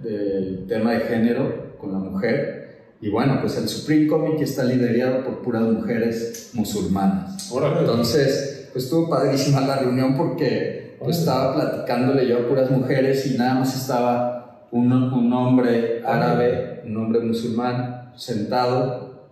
[0.68, 2.64] tema de género con la mujer.
[3.02, 7.52] Y bueno, pues el Supreme Committee está liderado por puras mujeres musulmanas.
[7.52, 7.82] Órale.
[7.82, 13.38] Entonces, pues estuvo padrísima la reunión porque pues, estaba platicándole yo a puras mujeres y
[13.38, 19.28] nada más estaba un, un hombre árabe, un hombre musulmán sentado,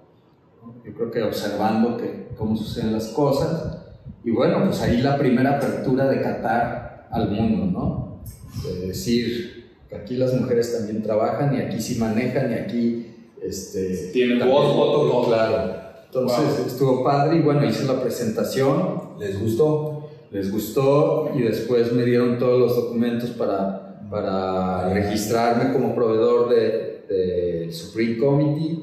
[0.86, 3.78] yo creo que observando que, cómo suceden las cosas.
[4.24, 8.22] Y bueno, pues ahí la primera apertura de Qatar al mundo, ¿no?
[8.64, 9.61] De decir
[9.96, 13.08] aquí las mujeres también trabajan y aquí sí manejan y aquí...
[13.42, 15.26] Este, Tienen voz, voto, todo.
[15.28, 15.74] Claro.
[16.06, 16.68] Entonces Wow.
[16.68, 20.10] estuvo padre y bueno, hice la presentación, ¿Les gustó?
[20.32, 27.06] les gustó y después me dieron todos los documentos para, para registrarme como proveedor de,
[27.10, 28.80] de Supreme Committee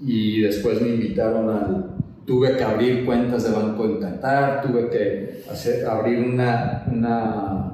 [0.00, 1.94] y después me invitaron al...
[2.26, 7.67] Tuve que abrir cuentas de banco en Qatar, tuve que hacer, abrir una, una,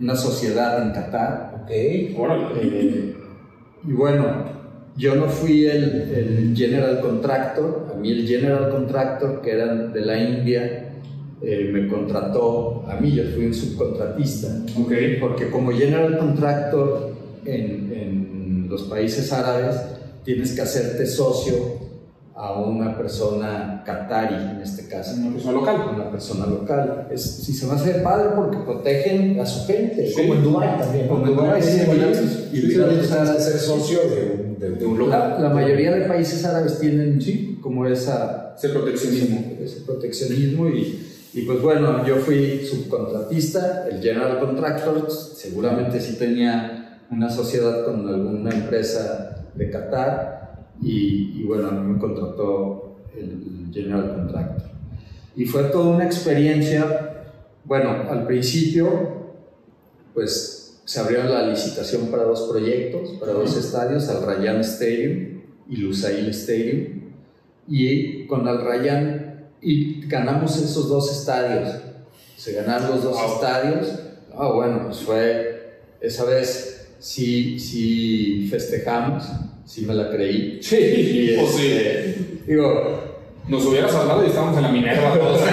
[0.00, 1.62] una sociedad en Qatar.
[1.62, 2.18] Ok.
[2.18, 2.44] Órale.
[2.62, 3.14] Eh,
[3.86, 4.44] y bueno,
[4.96, 10.00] yo no fui el, el general contractor, a mí el general contractor, que era de
[10.00, 10.94] la India,
[11.40, 14.48] eh, me contrató a mí, yo fui un subcontratista.
[14.78, 14.92] Ok.
[15.20, 17.12] Porque como general contractor
[17.44, 19.76] en, en los países árabes,
[20.24, 21.87] tienes que hacerte socio
[22.40, 25.76] a una persona qatari, en este caso Una persona local.
[25.96, 27.08] una persona local.
[27.10, 30.06] Es, si se me hace padre porque protegen a su gente.
[30.06, 30.14] Sí.
[30.22, 31.08] Como en Dubái también.
[31.08, 31.80] Como en Dubái, sí,
[32.52, 35.42] y- ser socio de un, de, De un La, local.
[35.42, 39.44] la mayoría de países árabes tienen sí, como esa, Ese proteccionismo.
[39.60, 47.00] ese proteccionismo y, y pues bueno, yo fui subcontratista, el general contractor, seguramente sí tenía
[47.10, 50.47] una sociedad con alguna empresa de Qatar
[50.82, 54.68] y, y bueno, a mí me contrató el general contractor.
[55.36, 57.24] Y fue toda una experiencia,
[57.64, 59.18] bueno, al principio
[60.14, 65.76] pues se abrió la licitación para dos proyectos, para dos estadios, Al Rayyan Stadium y
[65.76, 67.02] Lusail Stadium.
[67.68, 71.74] Y con Al Rayyan y ganamos esos dos estadios.
[72.36, 73.34] Se ganaron los dos Wow.
[73.34, 73.98] estadios.
[74.34, 79.24] Ah, bueno, pues fue esa vez sí, sí festejamos,
[79.66, 80.58] sí me la creí.
[80.62, 81.66] Sí, Y, pues sí.
[81.66, 83.04] este, Digo,
[83.48, 85.40] Nos hubieras hablado y estábamos en la Minerva todos.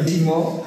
[0.00, 0.64] Último,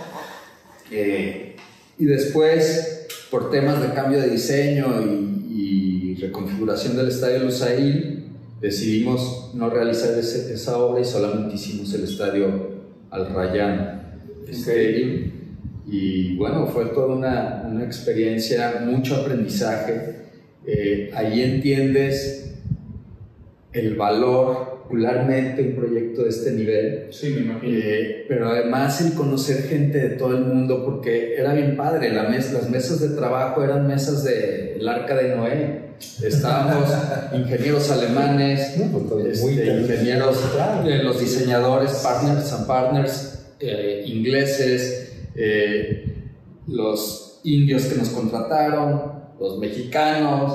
[0.91, 1.55] eh,
[1.97, 8.25] y después, por temas de cambio de diseño y, y reconfiguración del estadio Lusail,
[8.61, 12.69] decidimos no realizar ese- esa obra y solamente hicimos el estadio
[13.11, 15.28] Al Rayyan Stadium.
[15.89, 20.15] Y bueno, fue toda una, una experiencia, mucho aprendizaje.
[20.67, 22.53] Eh, ahí entiendes
[23.73, 27.79] el valor, particularmente un proyecto de este nivel, Sí, me imagino.
[27.79, 32.23] eh, pero además el conocer gente de todo el mundo, porque era bien padre, la
[32.23, 35.89] mes- las mesas de trabajo eran mesas del arca de Noé.
[36.23, 36.89] Estábamos
[37.35, 38.75] ingenieros alemanes,
[39.09, 40.37] pues, este, ingenieros,
[40.87, 46.05] eh, los diseñadores, partners and partners, eh, ingleses, eh,
[46.67, 50.53] los indios que nos contrataron, los mexicanos,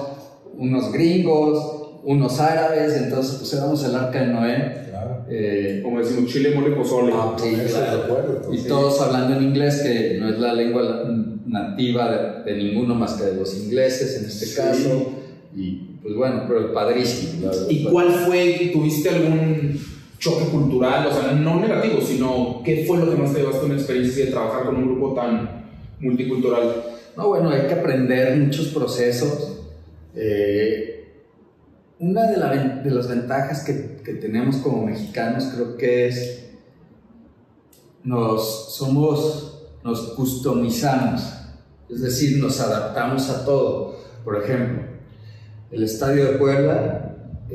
[0.57, 4.85] unos gringos, unos árabes, entonces pues éramos el arca de Noé.
[4.91, 5.25] Claro.
[5.29, 7.13] eh, Como decimos, chile, mole, pozole.
[7.15, 8.03] Ah, sí, claro.
[8.05, 8.69] acuerdo, y sí.
[8.69, 11.05] todos hablando en inglés, que no es la lengua
[11.47, 14.57] nativa de, de ninguno más que de los ingleses en este Sí.
[14.57, 15.13] caso.
[15.57, 15.73] Y
[16.03, 17.51] pues bueno, pero padrísimo.
[17.71, 19.79] ¿Y cuál fue, tuviste algún
[20.25, 21.07] choque cultural?
[21.07, 24.31] O sea, no negativo, sino ¿qué fue lo que más te llevaste una experiencia de
[24.31, 25.65] trabajar con un grupo tan
[26.01, 26.83] multicultural?
[27.17, 29.59] No, bueno, hay que aprender muchos procesos.
[30.17, 30.91] Eh,
[31.99, 36.41] una de, la- de las ventajas que, que tenemos como mexicanos creo que es
[38.03, 41.23] nos somos nos customizamos
[41.89, 44.83] es decir nos adaptamos a todo por ejemplo
[45.71, 47.04] el estadio de Puebla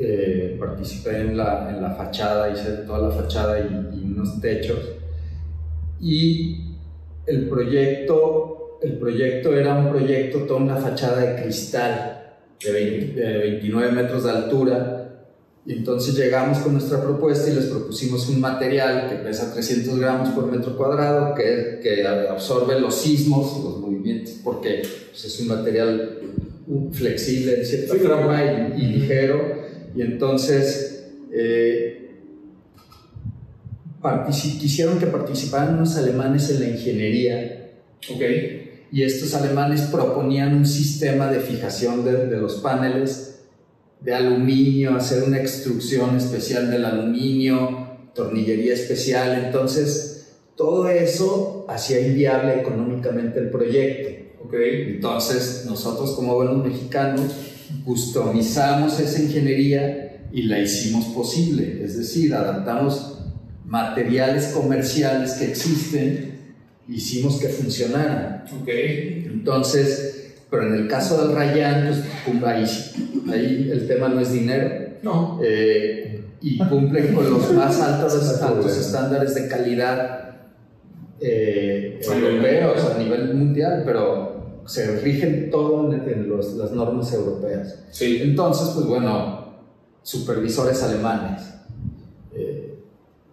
[0.00, 4.78] eh, participé en la, en la fachada hice toda la fachada y, y unos techos.
[6.00, 6.76] Y
[7.26, 13.38] el proyecto el proyecto era un proyecto toda una fachada de cristal de, 20 de
[13.38, 14.96] 29 metros de altura.
[15.66, 20.30] Y entonces llegamos con nuestra propuesta y les propusimos un material que pesa 300 gramos
[20.30, 26.18] por metro cuadrado, que, que absorbe los sismos, los movimientos, porque pues, es un material
[26.92, 29.59] flexible en cierta Sí, forma y, y ligero.
[29.94, 32.20] Y entonces eh,
[34.60, 37.70] quisieron que participaran unos alemanes en la ingeniería
[38.10, 38.22] Ok.
[38.92, 43.40] y estos alemanes proponían un sistema de fijación de, de los paneles
[44.00, 52.60] de aluminio, hacer una extrusión especial del aluminio, tornillería especial, entonces todo eso hacía inviable
[52.60, 54.44] económicamente el proyecto.
[54.44, 54.54] Ok.
[54.54, 57.32] Entonces nosotros como buenos mexicanos
[57.84, 63.18] customizamos esa ingeniería y la hicimos posible, es decir, adaptamos
[63.64, 66.38] materiales comerciales que existen,
[66.88, 68.44] hicimos que funcionaran.
[68.60, 68.68] Ok.
[68.68, 74.20] Entonces, pero en el caso del Rayán, pues cum- ahí, sí, ahí el tema no
[74.20, 74.70] es dinero
[75.02, 75.40] No.
[75.44, 80.30] eh, y cumplen con los más altos, altos estándares de calidad
[81.20, 84.29] eh, europeos a nivel mundial, pero
[84.70, 87.80] se rigen todo en, en los- las normas europeas.
[87.90, 88.20] Sí.
[88.22, 89.54] Entonces, pues bueno,
[90.02, 91.42] supervisores alemanes.
[92.34, 92.74] eh,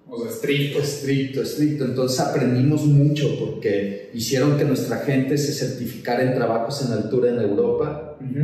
[0.09, 0.79] O sea, estricto.
[0.79, 1.85] Estricto, estricto.
[1.85, 7.39] Entonces aprendimos mucho porque hicieron que nuestra gente se certificara en trabajos en altura en
[7.41, 8.39] Europa Ujú.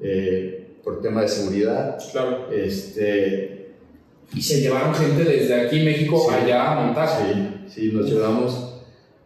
[0.00, 1.98] eh, por tema de seguridad.
[2.12, 2.50] Claro.
[2.52, 3.72] Este,
[4.34, 6.34] Y se llevaron gente desde aquí, México, Sí.
[6.34, 7.08] allá a montar.
[7.08, 8.65] sí, sí, nos llevamos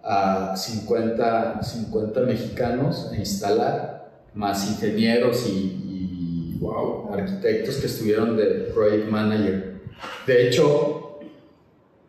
[0.03, 5.51] a 50, 50 mexicanos a instalar, más ingenieros y,
[5.87, 7.15] y Wow.
[7.15, 8.45] arquitectos que estuvieron de
[8.75, 9.81] project manager.
[10.27, 11.19] De hecho,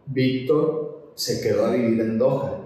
[0.07, 2.57] Víctor se quedó a vivir en Doha.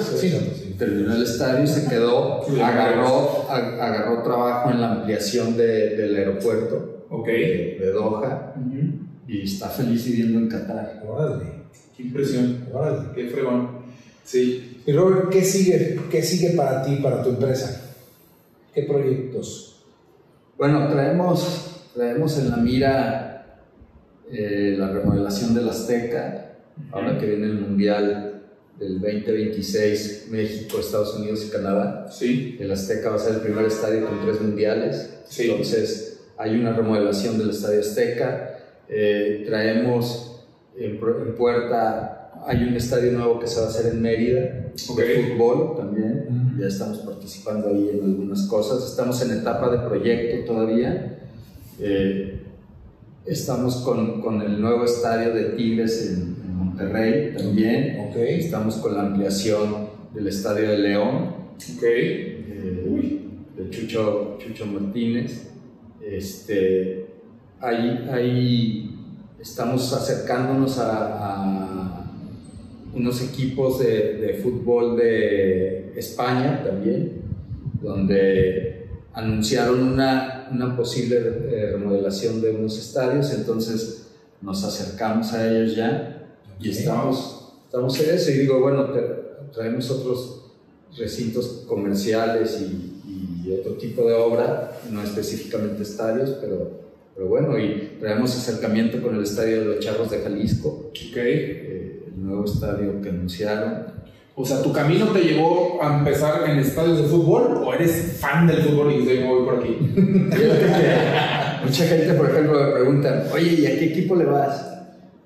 [0.00, 0.74] Sí, no, sí.
[0.78, 7.04] Terminó el estadio y se quedó, agarró, agarró trabajo en la ampliación de- del aeropuerto
[7.10, 7.26] Ok.
[7.26, 8.54] de, de Doha
[9.28, 11.02] y está feliz viviendo en Qatar.
[11.06, 11.44] Órale,
[11.96, 12.66] Qué impresión.
[12.72, 13.08] órale.
[13.14, 13.79] Qué fregón.
[14.24, 14.82] Sí.
[14.86, 17.92] Y Robert, ¿qué sigue, ¿qué sigue para ti, para tu empresa?
[18.74, 19.82] ¿Qué proyectos?
[20.56, 23.60] Bueno, traemos, traemos en la mira
[24.30, 26.56] eh, la remodelación del Azteca,
[26.92, 28.42] ahora que viene el Mundial
[28.78, 32.08] del 2026, México, Estados Unidos y Canadá.
[32.10, 32.56] Sí.
[32.60, 35.20] El Azteca va a ser el primer estadio con tres mundiales.
[35.28, 35.50] Sí.
[35.50, 38.58] Entonces, hay una remodelación del Estadio Azteca.
[38.88, 40.46] Eh, traemos
[40.76, 40.98] en
[41.36, 46.54] puerta, hay un estadio nuevo que se va a hacer en Mérida, de fútbol también.
[46.58, 48.84] Ya estamos participando ahí en algunas cosas.
[48.90, 51.18] Estamos en etapa de proyecto todavía.
[51.78, 52.40] Eh,
[53.26, 58.08] estamos con, con el nuevo estadio de Tigres en, en Monterrey también.
[58.08, 58.16] Ok.
[58.16, 61.34] Estamos con la ampliación del estadio de León
[61.76, 61.82] Ok.
[61.82, 63.20] eh, Uy.
[63.56, 65.46] de Chucho, Chucho Martínez.
[66.04, 67.06] Este,
[67.60, 68.98] ahí, ahí
[69.40, 71.89] estamos acercándonos a, a
[72.94, 77.22] unos equipos de, de fútbol de España también,
[77.82, 84.08] donde anunciaron una, una posible eh, remodelación de unos estadios, entonces
[84.40, 88.30] nos acercamos a ellos ya y estamos, estamos en eso.
[88.30, 88.88] Y digo, bueno,
[89.52, 90.52] traemos otros
[90.96, 93.00] recintos comerciales y,
[93.48, 96.80] y otro tipo de obra, no específicamente estadios, pero,
[97.14, 101.16] pero bueno, y traemos acercamiento con el estadio de los Charros de Jalisco, Ok.
[101.16, 104.00] eh, el nuevo estadio que anunciaron.
[104.34, 108.46] O sea, ¿tu camino te llevó a empezar en estadios de fútbol o eres fan
[108.46, 109.76] del fútbol y dices, voy por aquí?
[111.64, 114.66] Mucha gente, por ejemplo, me pregunta, oye, ¿y a qué equipo le vas?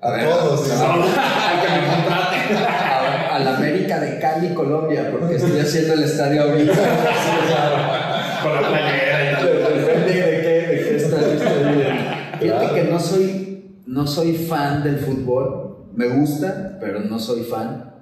[0.01, 0.69] A ver, todos.
[0.69, 2.57] Ay, que me contraten.
[2.57, 6.73] A, a la América de Cali, Colombia, porque estoy haciendo el estadio ahorita.
[8.43, 9.47] Con la playera y tal.
[9.79, 12.03] Depende de qué, de qué estadio estoy viendo.
[12.39, 15.64] Fíjate que no soy, no soy fan del fútbol,
[15.95, 17.95] me gusta, pero no soy fan.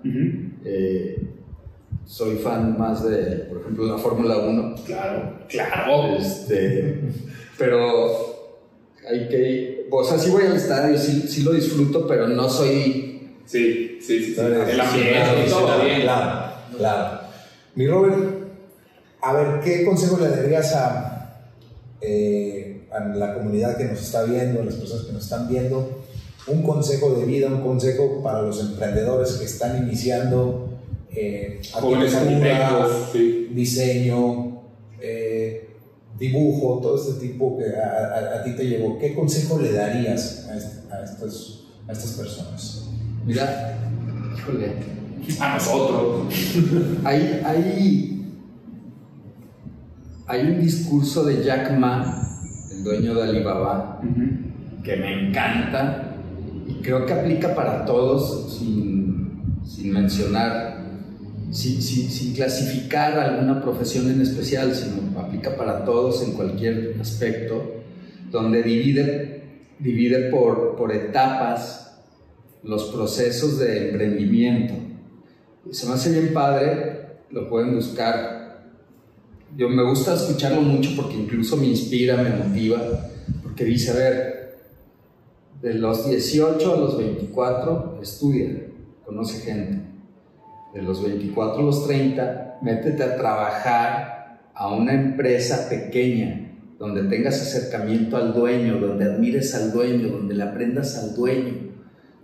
[0.65, 1.27] Eh,
[2.05, 4.75] soy fan más de, por ejemplo, la Fórmula 1.
[4.85, 6.15] Claro, claro.
[6.17, 6.99] Este,
[7.57, 8.33] pero
[9.09, 9.87] hay que.
[9.89, 12.71] O sea, sí voy al estadio, sí, sí lo disfruto, pero no soy.
[13.45, 14.25] Sí, sí, sí.
[14.25, 14.33] sí.
[14.33, 16.01] Claro, El ambiente claro, y todo claro, bien.
[16.01, 17.19] Claro, claro.
[17.75, 18.17] Mi Robert,
[19.21, 21.49] a ver, ¿qué consejo le darías a,
[22.01, 26.02] eh, a la comunidad que nos está viendo, a las personas que nos están viendo,
[26.47, 30.69] un consejo de vida, un consejo para los emprendedores que están iniciando
[31.15, 31.61] eh,
[33.11, 33.49] sí.
[33.53, 34.61] diseño,
[34.99, 35.69] eh,
[36.19, 38.97] dibujo, todo este tipo que a, a- a ti te llevó.
[38.99, 40.53] ¿Qué consejo le darías a,
[40.95, 42.89] a estas, a estas personas?
[43.25, 43.77] Mira,
[44.37, 44.73] híjole,
[45.39, 46.33] A nosotros.
[47.05, 48.35] hay, hay,
[50.27, 52.27] hay un discurso de Jack Ma,
[52.71, 54.01] el dueño de Alibaba,
[54.83, 56.02] que me encanta
[56.83, 60.83] creo que aplica para todos sin, sin mencionar,
[61.51, 67.63] sin, sin- sin clasificar alguna profesión en especial, sino aplica para todos en cualquier aspecto,
[68.31, 69.43] donde divide,
[69.79, 72.01] divide por, por etapas
[72.63, 74.73] los procesos de emprendimiento.
[75.71, 78.63] Se me hace bien padre, lo pueden buscar.
[79.55, 82.81] Yo me gusta escucharlo mucho porque incluso me inspira, me motiva,
[83.43, 84.42] porque dice, a ver,
[85.63, 88.67] de los 18 a los 24, estudia,
[89.05, 89.81] conoce gente.
[90.73, 97.41] De los 24 a los 30, métete a trabajar a una empresa pequeña, donde tengas
[97.41, 101.71] acercamiento al dueño, donde admires al dueño, donde le aprendas al dueño.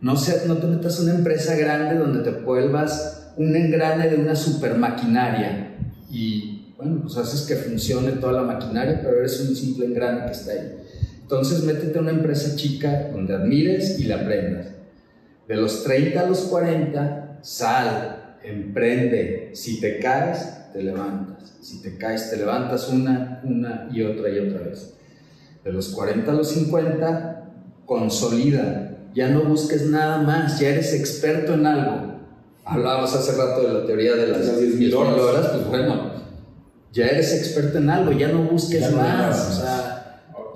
[0.02, 4.18] No, se- no te metas a una empresa grande donde te vuelvas un engrane de
[4.18, 5.78] una super maquinaria
[6.12, 10.32] y bueno, pues haces que funcione toda la maquinaria, pero eres un simple engrane que
[10.32, 10.76] está ahí.
[11.30, 14.70] Entonces métete a una empresa chica donde admires y le aprendas.
[15.48, 19.52] De los 30 a los 40, sal, emprende.
[19.54, 21.54] Si te caes, te levantas.
[21.62, 24.96] Si te caes, te levantas una, una y otra y otra vez.
[25.64, 27.44] De los 40 a los 50,
[27.86, 28.98] consolida.
[29.14, 32.22] Ya no busques nada más, ya eres experto en algo.
[32.66, 35.46] Hablábamos hace rato de la teoría de las Las 10.000 10.000 horas.
[35.50, 36.12] pues bueno,
[36.92, 39.48] ya eres experto en algo, ya no busques Ya no más.
[39.48, 39.99] O sea,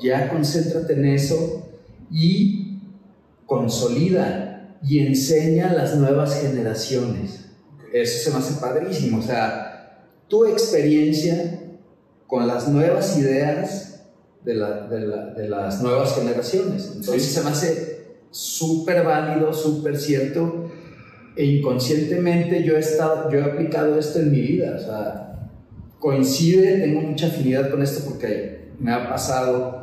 [0.04, 1.68] ya concéntrate en eso
[2.12, 2.80] y
[3.46, 7.46] consolida y enseña a las nuevas generaciones.
[7.94, 9.20] Eso se me hace padrísimo.
[9.20, 11.60] O sea, tu experiencia
[12.28, 14.02] con las nuevas ideas
[14.44, 16.92] de, la- de la- de las nuevas generaciones.
[16.96, 17.34] Entonces Sí.
[17.36, 17.98] se me hace
[18.32, 20.70] súper válido, súper cierto.
[21.36, 24.76] E inconscientemente yo he, estado, yo he aplicado esto en mi vida.
[24.76, 25.50] O sea,
[26.00, 29.83] coincide, tengo mucha afinidad con esto porque me ha pasado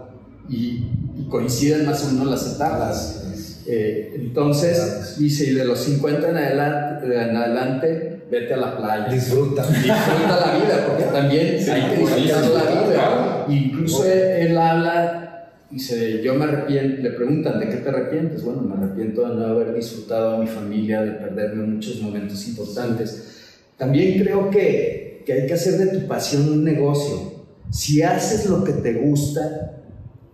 [0.51, 0.85] y,
[1.17, 3.21] y coinciden más o menos las etapas.
[3.67, 9.13] Eh, entonces, dice, y de los 50 en adelante, en adelante vete a la playa.
[9.13, 9.65] Disfruta.
[9.65, 13.47] Disfruta la vida, porque también Sí, hay que disfrutar la vida.
[13.49, 18.43] Incluso él, él habla, dice, yo me arrepiento, le preguntan, ¿de qué te arrepientes?
[18.43, 23.55] Bueno, me arrepiento de no haber disfrutado a mi familia, de perderme muchos momentos importantes.
[23.77, 27.45] También creo que, que hay que hacer de tu pasión un negocio.
[27.71, 29.80] Si haces lo que te gusta,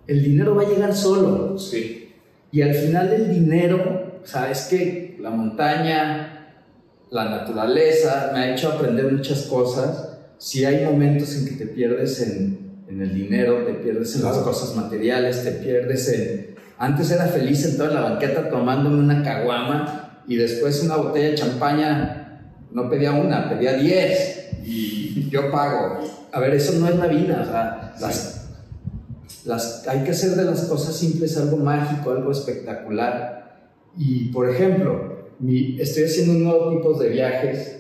[0.07, 1.59] el dinero va a llegar solo.
[1.59, 2.15] Sí.
[2.53, 6.55] Y al final el dinero, sabes que la montaña,
[7.11, 10.19] la naturaleza, me ha hecho aprender muchas cosas.
[10.39, 14.39] Si hay momentos en que te pierdes en, en el dinero, te pierdes en las
[14.39, 16.57] cosas materiales, te pierdes en...
[16.79, 21.35] Antes era feliz sentado en la banqueta tomándome una caguama y después una botella de
[21.35, 26.01] champaña, no pedía una, pedía diez y yo pago.
[26.33, 28.46] A ver, eso no es la vida, o sea, las,
[29.47, 33.71] las, hay que hacer de las cosas simples algo mágico, algo espectacular.
[33.97, 37.73] Y, por ejemplo, mi- estoy haciendo un nuevo tipo de viajes.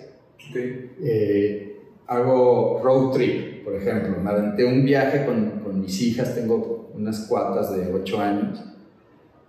[1.02, 4.16] Eh, hago road trip, por ejemplo.
[4.22, 8.62] Me aventé un viaje con, con mis hijas, tengo unas cuatas de 8 años.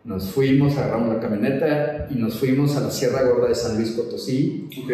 [0.03, 3.91] Nos fuimos, agarramos la camioneta y nos fuimos a la Sierra Gorda de San Luis
[3.91, 4.70] Potosí.
[4.82, 4.91] Ok.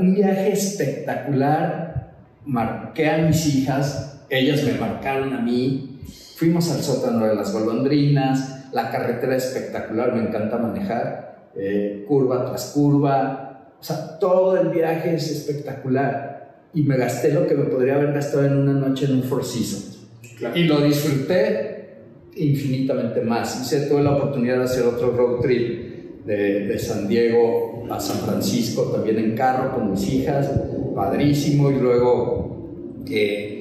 [0.00, 2.14] Un viaje espectacular.
[2.44, 6.00] Marqué a mis hijas, ellas me marcaron a mí.
[6.36, 8.66] Fuimos al sótano de las golondrinas.
[8.72, 11.50] La carretera espectacular, me encanta manejar.
[11.56, 13.72] eh, curva tras curva.
[13.80, 16.66] O sea, todo el viaje es espectacular.
[16.74, 19.44] Y me gasté lo que me podría haber gastado en una noche en un Four
[19.44, 19.98] Seasons.
[20.38, 20.56] Claro.
[20.56, 21.96] Y lo disfruté
[22.36, 23.60] infinitamente más.
[23.60, 28.18] Hice, tuve la oportunidad de hacer otro road trip de, de San Diego a San
[28.18, 30.50] Francisco, también en carro con mis hijas,
[30.94, 31.70] padrísimo.
[31.70, 33.57] Y luego, eh,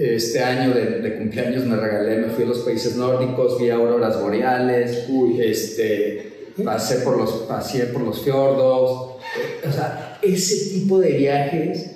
[0.00, 4.20] este año de, de cumpleaños me regalé, me fui a los países nórdicos, vi auroras
[4.20, 5.40] boreales, Uy.
[5.42, 8.90] este, pasé por los, pasé por los fiordos.
[9.68, 11.90] O sea, ese tipo de viajes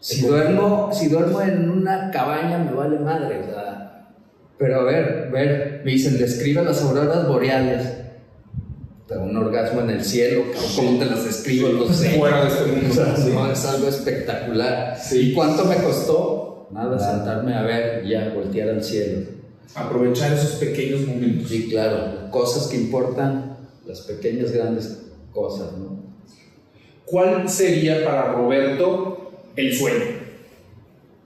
[0.00, 4.10] si duermo, si duermo en una cabaña me vale madre, o sea,
[4.58, 7.86] pero a ver, ver, me dicen, describe las auroras boreales.
[9.16, 10.42] Un orgasmo en el cielo,
[10.74, 11.68] ¿cómo te las describo?
[11.68, 12.18] No sé.
[12.18, 12.94] Fuera de este O mundo.
[12.94, 13.30] sea, Sí.
[13.32, 14.98] no, es algo espectacular.
[14.98, 15.30] Sí.
[15.30, 16.53] ¿Y cuánto me costó?
[16.70, 19.22] Nada, sentarme a ver, ya voltear al cielo.
[19.74, 21.48] Aprovechar esos pequeños momentos.
[21.48, 23.56] Sí, claro, cosas que importan,
[23.86, 26.04] las pequeñas, grandes cosas, ¿no?
[27.04, 30.24] ¿Cuál sería para Roberto el sueño?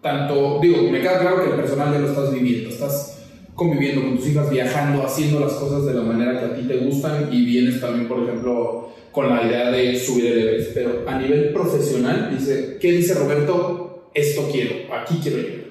[0.03, 3.19] Tanto, digo, me queda claro que el personal ya lo estás viviendo, estás
[3.55, 6.77] conviviendo con tus hijas, viajando, haciendo las cosas de la manera que a ti te
[6.79, 10.71] gustan y vienes también, por ejemplo, con la idea de subir el Everest.
[10.75, 13.78] Pero a nivel profesional, dice, ¿qué dice Roberto?
[14.15, 15.69] Esto quiero, aquí quiero llegar.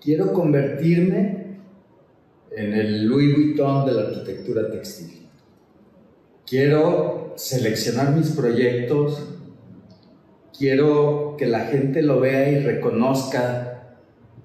[0.00, 1.58] Quiero convertirme
[2.50, 5.26] en el Louis Vuitton de la arquitectura textil.
[6.46, 9.22] Quiero seleccionar mis proyectos,
[10.56, 13.98] quiero que la gente lo vea y reconozca,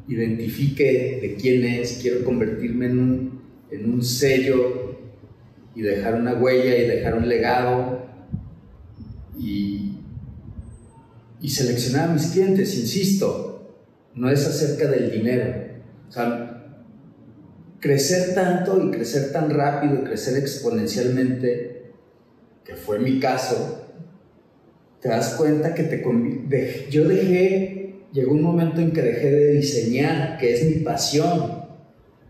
[0.07, 3.41] identifique de quién es, quiero convertirme en un,
[3.71, 4.97] en un sello
[5.75, 8.05] y dejar una huella y dejar un legado
[9.39, 9.72] y,
[11.43, 13.75] y seleccionar a mis clientes, insisto,
[14.15, 15.53] no es acerca del dinero.
[16.07, 16.79] O sea,
[17.81, 21.91] crecer tanto y crecer tan rápido y crecer exponencialmente,
[22.63, 23.89] que fue mi caso,
[25.01, 30.37] te das cuenta que te yo dejé, llegó un momento en que dejé de diseñar,
[30.37, 31.65] que es mi pasión.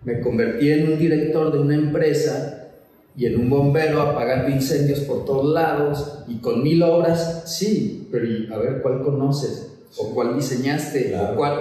[0.03, 2.71] Me convertí en un director de una empresa
[3.15, 8.27] y en un bombero apagando incendios por todos lados y con mil obras, sí, pero
[8.53, 11.53] a ver cuál conoces o cuál diseñaste o cuál,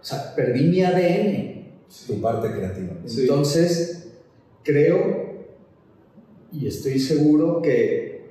[0.00, 1.66] o sea, perdí mi ADN.
[2.06, 2.92] Tu parte creativa.
[3.18, 4.12] Entonces,
[4.62, 5.26] creo
[6.52, 8.24] y estoy seguro que,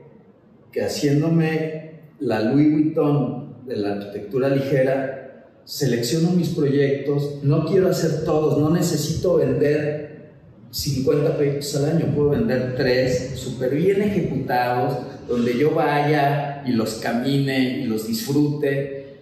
[0.72, 8.24] que haciéndome la Louis Vuitton de la arquitectura ligera, selecciono mis proyectos, no quiero hacer
[8.24, 10.32] todos, no necesito vender
[10.72, 14.98] 50 proyectos al año, puedo vender 3 súper bien ejecutados,
[15.28, 19.22] donde yo vaya y los camine y los disfrute.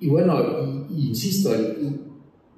[0.00, 2.00] Y bueno, insisto, el,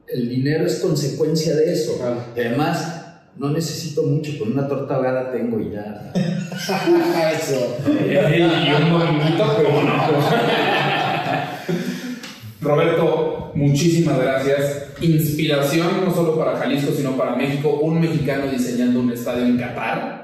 [0.09, 1.99] el, dinero es consecuencia de eso.
[2.34, 2.97] Además,
[3.37, 6.12] no necesito mucho, con una torta ahogada tengo y ya.
[7.39, 7.76] Eso.
[7.87, 9.97] y un movimiento, pero no.
[12.62, 14.87] Roberto, muchísimas gracias.
[15.01, 17.78] Inspiración no solo para Jalisco, sino para México.
[17.82, 20.16] Un mexicano diseñando un estadio en Qatar.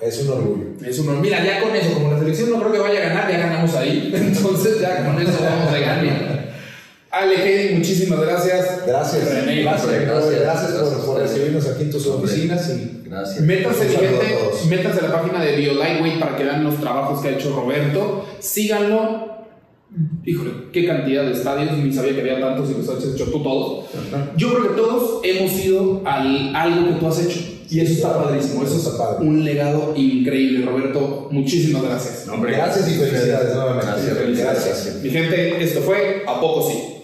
[0.00, 0.66] Es un orgullo.
[0.84, 1.22] Es un orgullo.
[1.22, 3.74] Mira, ya con eso, como la selección no creo que vaya a ganar, ya ganamos
[3.74, 4.10] ahí.
[4.14, 6.40] Entonces, ya con eso vamos a ganar.
[7.10, 8.86] Ale, muchísimas gracias.
[8.86, 9.34] Gracias.
[9.34, 12.70] René, gracias, gracias, gracias, por, por, recibirnos aquí en tus oficinas.
[12.70, 13.40] Y gracias.
[13.40, 14.36] Métanse, gente,
[14.68, 18.26] métanse a la página de BioLightweight para que vean los trabajos que ha hecho Roberto.
[18.38, 19.28] Síganlo.
[20.24, 23.42] Híjole, qué cantidad de estadios, ni sabía que había tantos y los has hecho tú
[23.42, 23.86] todos.
[24.36, 27.40] Yo creo que todos hemos ido al algo que tú has hecho.
[27.70, 29.26] Y eso está padrísimo, eso está padre.
[29.26, 31.28] Un legado increíble, Roberto.
[31.30, 32.26] Muchísimas gracias.
[32.26, 33.86] No, hombre, gracias y felicidades nuevamente.
[33.86, 34.94] Gracias, gracias.
[35.02, 36.99] Mi gente, esto fue A Poco Sí.